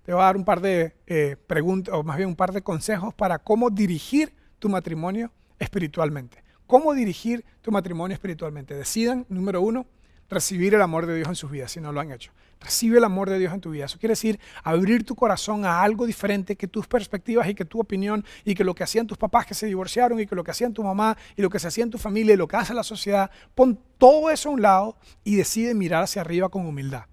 Te 0.04 0.14
voy 0.14 0.22
a 0.22 0.26
dar 0.26 0.38
un 0.38 0.46
par 0.46 0.62
de 0.62 0.96
eh, 1.08 1.38
preguntas, 1.48 1.94
o 1.94 2.04
más 2.04 2.18
bien 2.18 2.30
un 2.30 2.36
par 2.36 2.52
de 2.52 2.62
consejos 2.62 3.16
para 3.16 3.40
cómo 3.40 3.72
dirigir 3.72 4.36
tu 4.60 4.70
matrimonio 4.70 5.32
espiritualmente. 5.58 6.44
¿Cómo 6.68 6.94
dirigir 6.94 7.44
tu 7.62 7.72
matrimonio 7.72 8.14
espiritualmente? 8.14 8.76
Decidan, 8.76 9.26
número 9.28 9.62
uno, 9.62 9.88
recibir 10.32 10.74
el 10.74 10.82
amor 10.82 11.06
de 11.06 11.16
Dios 11.16 11.28
en 11.28 11.36
sus 11.36 11.52
vidas, 11.52 11.74
si 11.74 11.82
no 11.82 11.92
lo 11.92 12.00
han 12.00 12.12
hecho. 12.12 12.32
Recibe 12.62 12.98
el 13.00 13.04
amor 13.04 13.30
de 13.30 13.38
Dios 13.38 13.54
en 13.54 13.60
tu 13.60 13.72
vida. 13.72 13.86
Eso 13.86 14.00
quiere 14.00 14.14
decir 14.14 14.40
abrir 14.64 15.06
tu 15.06 15.14
corazón 15.14 15.66
a 15.66 15.84
algo 15.84 16.06
diferente 16.06 16.56
que 16.56 16.68
tus 16.68 16.88
perspectivas 16.88 17.50
y 17.50 17.54
que 17.54 17.66
tu 17.66 17.82
opinión 17.82 18.24
y 18.46 18.56
que 18.56 18.64
lo 18.64 18.74
que 18.74 18.84
hacían 18.84 19.08
tus 19.08 19.18
papás 19.18 19.46
que 19.46 19.54
se 19.54 19.66
divorciaron 19.66 20.20
y 20.20 20.26
que 20.26 20.36
lo 20.36 20.44
que 20.44 20.52
hacían 20.52 20.74
tu 20.74 20.84
mamá 20.84 21.18
y 21.36 21.42
lo 21.42 21.50
que 21.50 21.60
se 21.60 21.68
hacía 21.68 21.88
tu 21.90 21.98
familia 21.98 22.34
y 22.34 22.38
lo 22.38 22.48
que 22.48 22.56
hace 22.56 22.74
la 22.74 22.84
sociedad. 22.84 23.30
Pon 23.54 23.78
todo 23.98 24.30
eso 24.30 24.50
a 24.50 24.52
un 24.54 24.62
lado 24.62 24.98
y 25.24 25.36
decide 25.36 25.74
mirar 25.74 26.04
hacia 26.04 26.22
arriba 26.22 26.48
con 26.48 26.66
humildad. 26.66 27.06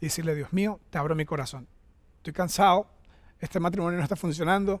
Y 0.00 0.06
decirle, 0.06 0.34
Dios 0.34 0.52
mío, 0.52 0.80
te 0.90 0.96
abro 0.96 1.14
mi 1.14 1.26
corazón. 1.26 1.68
Estoy 2.16 2.32
cansado, 2.32 2.88
este 3.40 3.60
matrimonio 3.60 3.98
no 3.98 4.02
está 4.02 4.16
funcionando. 4.16 4.80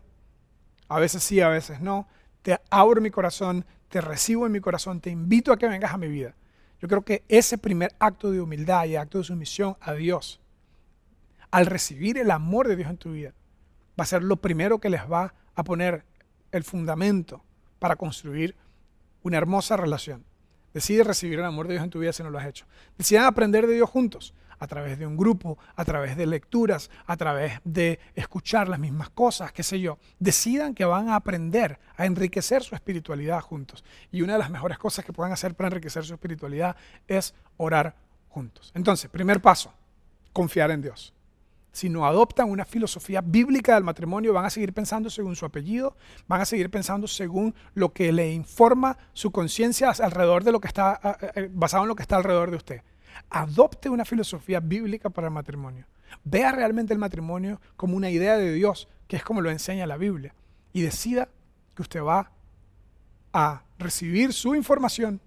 A 0.88 0.98
veces 0.98 1.22
sí, 1.22 1.40
a 1.40 1.48
veces 1.48 1.80
no. 1.80 2.08
Te 2.40 2.58
abro 2.70 3.00
mi 3.02 3.10
corazón, 3.10 3.66
te 3.88 4.00
recibo 4.00 4.46
en 4.46 4.52
mi 4.52 4.60
corazón, 4.60 5.00
te 5.00 5.10
invito 5.10 5.52
a 5.52 5.58
que 5.58 5.68
vengas 5.68 5.92
a 5.92 5.98
mi 5.98 6.08
vida 6.08 6.34
yo 6.80 6.88
creo 6.88 7.02
que 7.02 7.24
ese 7.28 7.58
primer 7.58 7.94
acto 7.98 8.30
de 8.30 8.40
humildad 8.40 8.84
y 8.86 8.96
acto 8.96 9.18
de 9.18 9.24
sumisión 9.24 9.76
a 9.80 9.92
Dios, 9.94 10.40
al 11.50 11.66
recibir 11.66 12.18
el 12.18 12.30
amor 12.30 12.68
de 12.68 12.76
Dios 12.76 12.90
en 12.90 12.98
tu 12.98 13.12
vida, 13.12 13.32
va 13.98 14.04
a 14.04 14.06
ser 14.06 14.22
lo 14.22 14.36
primero 14.36 14.78
que 14.78 14.90
les 14.90 15.02
va 15.02 15.34
a 15.54 15.64
poner 15.64 16.04
el 16.52 16.64
fundamento 16.64 17.44
para 17.78 17.96
construir 17.96 18.56
una 19.22 19.38
hermosa 19.38 19.76
relación. 19.76 20.24
Decide 20.72 21.04
recibir 21.04 21.38
el 21.38 21.44
amor 21.44 21.68
de 21.68 21.74
Dios 21.74 21.84
en 21.84 21.90
tu 21.90 22.00
vida 22.00 22.12
si 22.12 22.22
no 22.22 22.30
lo 22.30 22.38
has 22.38 22.46
hecho. 22.46 22.66
Decidan 22.98 23.24
aprender 23.24 23.66
de 23.66 23.74
Dios 23.74 23.88
juntos. 23.88 24.34
A 24.58 24.66
través 24.66 24.98
de 24.98 25.06
un 25.06 25.16
grupo, 25.16 25.58
a 25.76 25.84
través 25.84 26.16
de 26.16 26.26
lecturas, 26.26 26.90
a 27.06 27.16
través 27.16 27.60
de 27.64 27.98
escuchar 28.14 28.68
las 28.68 28.78
mismas 28.78 29.10
cosas, 29.10 29.52
qué 29.52 29.62
sé 29.62 29.80
yo, 29.80 29.98
decidan 30.18 30.74
que 30.74 30.84
van 30.84 31.08
a 31.08 31.16
aprender 31.16 31.78
a 31.96 32.06
enriquecer 32.06 32.62
su 32.62 32.74
espiritualidad 32.74 33.40
juntos. 33.40 33.84
Y 34.10 34.22
una 34.22 34.34
de 34.34 34.38
las 34.38 34.50
mejores 34.50 34.78
cosas 34.78 35.04
que 35.04 35.12
puedan 35.12 35.32
hacer 35.32 35.54
para 35.54 35.68
enriquecer 35.68 36.04
su 36.04 36.14
espiritualidad 36.14 36.76
es 37.06 37.34
orar 37.56 37.94
juntos. 38.28 38.72
Entonces, 38.74 39.10
primer 39.10 39.40
paso, 39.40 39.72
confiar 40.32 40.70
en 40.70 40.82
Dios 40.82 41.14
si 41.74 41.88
no 41.88 42.06
adoptan 42.06 42.48
una 42.48 42.64
filosofía 42.64 43.20
bíblica 43.20 43.74
del 43.74 43.82
matrimonio, 43.82 44.32
van 44.32 44.44
a 44.44 44.50
seguir 44.50 44.72
pensando 44.72 45.10
según 45.10 45.34
su 45.34 45.44
apellido, 45.44 45.96
van 46.28 46.40
a 46.40 46.44
seguir 46.44 46.70
pensando 46.70 47.08
según 47.08 47.52
lo 47.74 47.92
que 47.92 48.12
le 48.12 48.32
informa 48.32 48.96
su 49.12 49.32
conciencia 49.32 49.90
alrededor 49.90 50.44
de 50.44 50.52
lo 50.52 50.60
que 50.60 50.68
está, 50.68 51.18
basado 51.50 51.82
en 51.82 51.88
lo 51.88 51.96
que 51.96 52.02
está 52.02 52.16
alrededor 52.16 52.52
de 52.52 52.56
usted. 52.56 52.82
Adopte 53.30 53.88
una 53.88 54.04
filosofía 54.04 54.60
bíblica 54.60 55.10
para 55.10 55.28
el 55.28 55.32
matrimonio. 55.32 55.86
Vea 56.22 56.52
realmente 56.52 56.92
el 56.92 56.98
matrimonio 56.98 57.60
como 57.76 57.96
una 57.96 58.10
idea 58.10 58.36
de 58.36 58.52
Dios, 58.52 58.88
que 59.08 59.16
es 59.16 59.24
como 59.24 59.40
lo 59.40 59.50
enseña 59.50 59.86
la 59.86 59.96
Biblia. 59.96 60.34
Y 60.72 60.82
decida 60.82 61.28
que 61.74 61.82
usted 61.82 62.02
va 62.02 62.30
a 63.32 63.62
recibir 63.78 64.32
su 64.32 64.54
información 64.54 65.20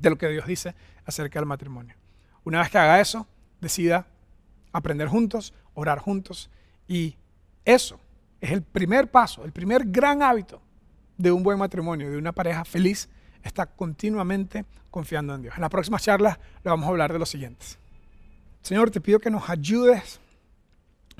de 0.00 0.10
lo 0.10 0.18
que 0.18 0.28
Dios 0.28 0.46
dice 0.46 0.74
acerca 1.04 1.38
del 1.38 1.46
matrimonio. 1.46 1.94
Una 2.44 2.60
vez 2.60 2.70
que 2.70 2.78
haga 2.78 3.00
eso, 3.00 3.26
decida 3.60 4.06
aprender 4.72 5.08
juntos, 5.08 5.54
orar 5.74 5.98
juntos. 5.98 6.50
Y 6.88 7.16
eso 7.64 8.00
es 8.40 8.50
el 8.50 8.62
primer 8.62 9.10
paso, 9.10 9.44
el 9.44 9.52
primer 9.52 9.84
gran 9.86 10.22
hábito 10.22 10.60
de 11.16 11.32
un 11.32 11.42
buen 11.42 11.58
matrimonio, 11.58 12.10
de 12.10 12.18
una 12.18 12.32
pareja 12.32 12.64
feliz, 12.64 13.08
está 13.46 13.66
continuamente 13.66 14.64
confiando 14.90 15.34
en 15.34 15.42
Dios. 15.42 15.54
En 15.56 15.60
las 15.60 15.70
próximas 15.70 16.02
charlas 16.02 16.38
le 16.64 16.70
vamos 16.70 16.86
a 16.86 16.90
hablar 16.90 17.12
de 17.12 17.18
los 17.18 17.28
siguientes. 17.28 17.78
Señor, 18.62 18.90
te 18.90 19.00
pido 19.00 19.18
que 19.18 19.30
nos 19.30 19.48
ayudes, 19.48 20.20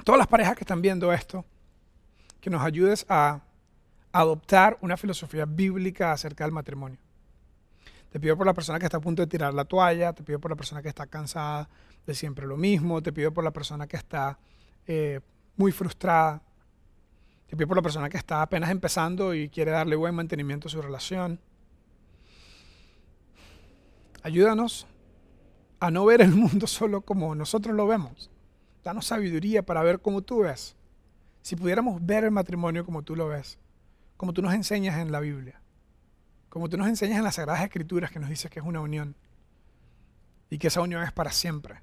todas 0.05 0.19
las 0.19 0.27
parejas 0.27 0.57
que 0.57 0.65
están 0.65 0.83
viendo 0.83 1.13
esto, 1.13 1.45
que 2.41 2.51
nos 2.51 2.63
ayudes 2.63 3.07
a 3.09 3.41
adoptar 4.13 4.79
una 4.81 4.97
filosofía 4.97 5.45
bíblica 5.45 6.13
acerca 6.13 6.45
del 6.45 6.53
matrimonio. 6.53 6.99
Te 8.11 8.19
pido 8.19 8.37
por 8.37 8.47
la 8.47 8.55
persona 8.55 8.79
que 8.79 8.87
está 8.87 8.97
a 8.97 9.01
punto 9.01 9.23
de 9.23 9.27
tirar 9.27 9.53
la 9.53 9.65
toalla, 9.65 10.13
te 10.13 10.23
pido 10.23 10.39
por 10.39 10.51
la 10.51 10.57
persona 10.57 10.81
que 10.81 10.89
está 10.89 11.07
cansada 11.07 11.69
de 12.07 12.15
siempre 12.15 12.47
lo 12.47 12.57
mismo, 12.57 13.03
te 13.03 13.13
pido 13.13 13.33
por 13.33 13.45
la 13.45 13.51
persona 13.51 13.87
que 13.87 13.97
está 13.97 14.39
eh, 14.87 15.21
muy 15.57 15.73
frustrada, 15.73 16.41
te 17.47 17.57
pido 17.57 17.69
por 17.69 17.77
la 17.77 17.83
persona 17.83 18.09
que 18.09 18.17
está 18.17 18.43
apenas 18.43 18.71
empezando 18.71 19.35
y 19.35 19.49
quiere 19.49 19.71
darle 19.71 19.97
buen 19.97 20.15
mantenimiento 20.15 20.69
a 20.69 20.71
su 20.71 20.81
relación. 20.81 21.41
Ayúdanos 24.27 24.89
a 25.79 25.93
no 25.93 26.05
ver 26.05 26.21
el 26.21 26.35
mundo 26.35 26.67
solo 26.67 27.03
como 27.03 27.37
nosotros 27.37 27.77
lo 27.77 27.87
vemos. 27.87 28.29
Danos 28.83 29.07
sabiduría 29.07 29.65
para 29.65 29.85
ver 29.85 30.01
cómo 30.01 30.21
tú 30.21 30.41
ves. 30.41 30.75
Si 31.43 31.55
pudiéramos 31.55 32.05
ver 32.05 32.25
el 32.25 32.33
matrimonio 32.33 32.85
como 32.85 33.05
tú 33.05 33.15
lo 33.15 33.29
ves, 33.29 33.57
como 34.17 34.33
tú 34.33 34.43
nos 34.43 34.53
enseñas 34.53 34.99
en 34.99 35.13
la 35.13 35.21
Biblia, 35.21 35.61
como 36.49 36.69
tú 36.69 36.77
nos 36.77 36.89
enseñas 36.89 37.19
en 37.19 37.23
las 37.23 37.37
Sagradas 37.37 37.63
Escrituras 37.63 38.11
que 38.11 38.19
nos 38.19 38.29
dices 38.29 38.51
que 38.51 38.59
es 38.59 38.67
una 38.67 38.81
unión 38.81 39.15
y 40.51 40.59
que 40.59 40.67
esa 40.67 40.81
unión 40.81 41.05
es 41.05 41.13
para 41.13 41.31
siempre 41.31 41.81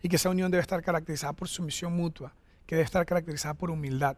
y 0.00 0.08
que 0.08 0.14
esa 0.14 0.30
unión 0.30 0.52
debe 0.52 0.62
estar 0.62 0.80
caracterizada 0.84 1.32
por 1.32 1.48
sumisión 1.48 1.96
mutua, 1.96 2.32
que 2.66 2.76
debe 2.76 2.84
estar 2.84 3.04
caracterizada 3.04 3.54
por 3.54 3.68
humildad. 3.68 4.16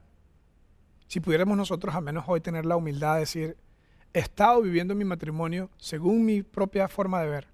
Si 1.07 1.21
pudiéramos 1.21 1.57
nosotros 1.57 1.95
al 1.95 2.03
menos 2.03 2.25
hoy 2.27 2.43
tener 2.43 2.67
la 2.67 2.77
humildad 2.77 3.15
de 3.15 3.21
decir, 3.21 3.57
he 4.13 4.19
estado 4.19 4.61
viviendo 4.61 4.95
mi 4.95 5.07
matrimonio 5.07 5.71
según 5.79 6.27
mi 6.27 6.43
propia 6.43 6.87
forma 6.87 7.23
de 7.23 7.31
ver 7.31 7.52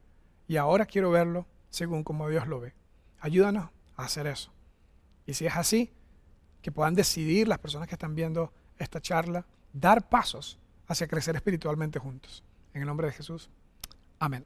y 0.48 0.56
ahora 0.56 0.86
quiero 0.86 1.10
verlo 1.10 1.46
según 1.70 2.02
como 2.02 2.28
Dios 2.28 2.48
lo 2.48 2.58
ve. 2.58 2.74
Ayúdanos 3.20 3.70
a 3.96 4.04
hacer 4.04 4.26
eso. 4.26 4.50
Y 5.26 5.34
si 5.34 5.46
es 5.46 5.54
así, 5.54 5.92
que 6.62 6.72
puedan 6.72 6.94
decidir 6.94 7.46
las 7.46 7.58
personas 7.58 7.86
que 7.86 7.94
están 7.94 8.14
viendo 8.14 8.52
esta 8.78 9.00
charla, 9.00 9.46
dar 9.72 10.08
pasos 10.08 10.58
hacia 10.86 11.06
crecer 11.06 11.36
espiritualmente 11.36 11.98
juntos. 11.98 12.42
En 12.72 12.80
el 12.80 12.88
nombre 12.88 13.06
de 13.06 13.12
Jesús. 13.12 13.50
Amén. 14.18 14.44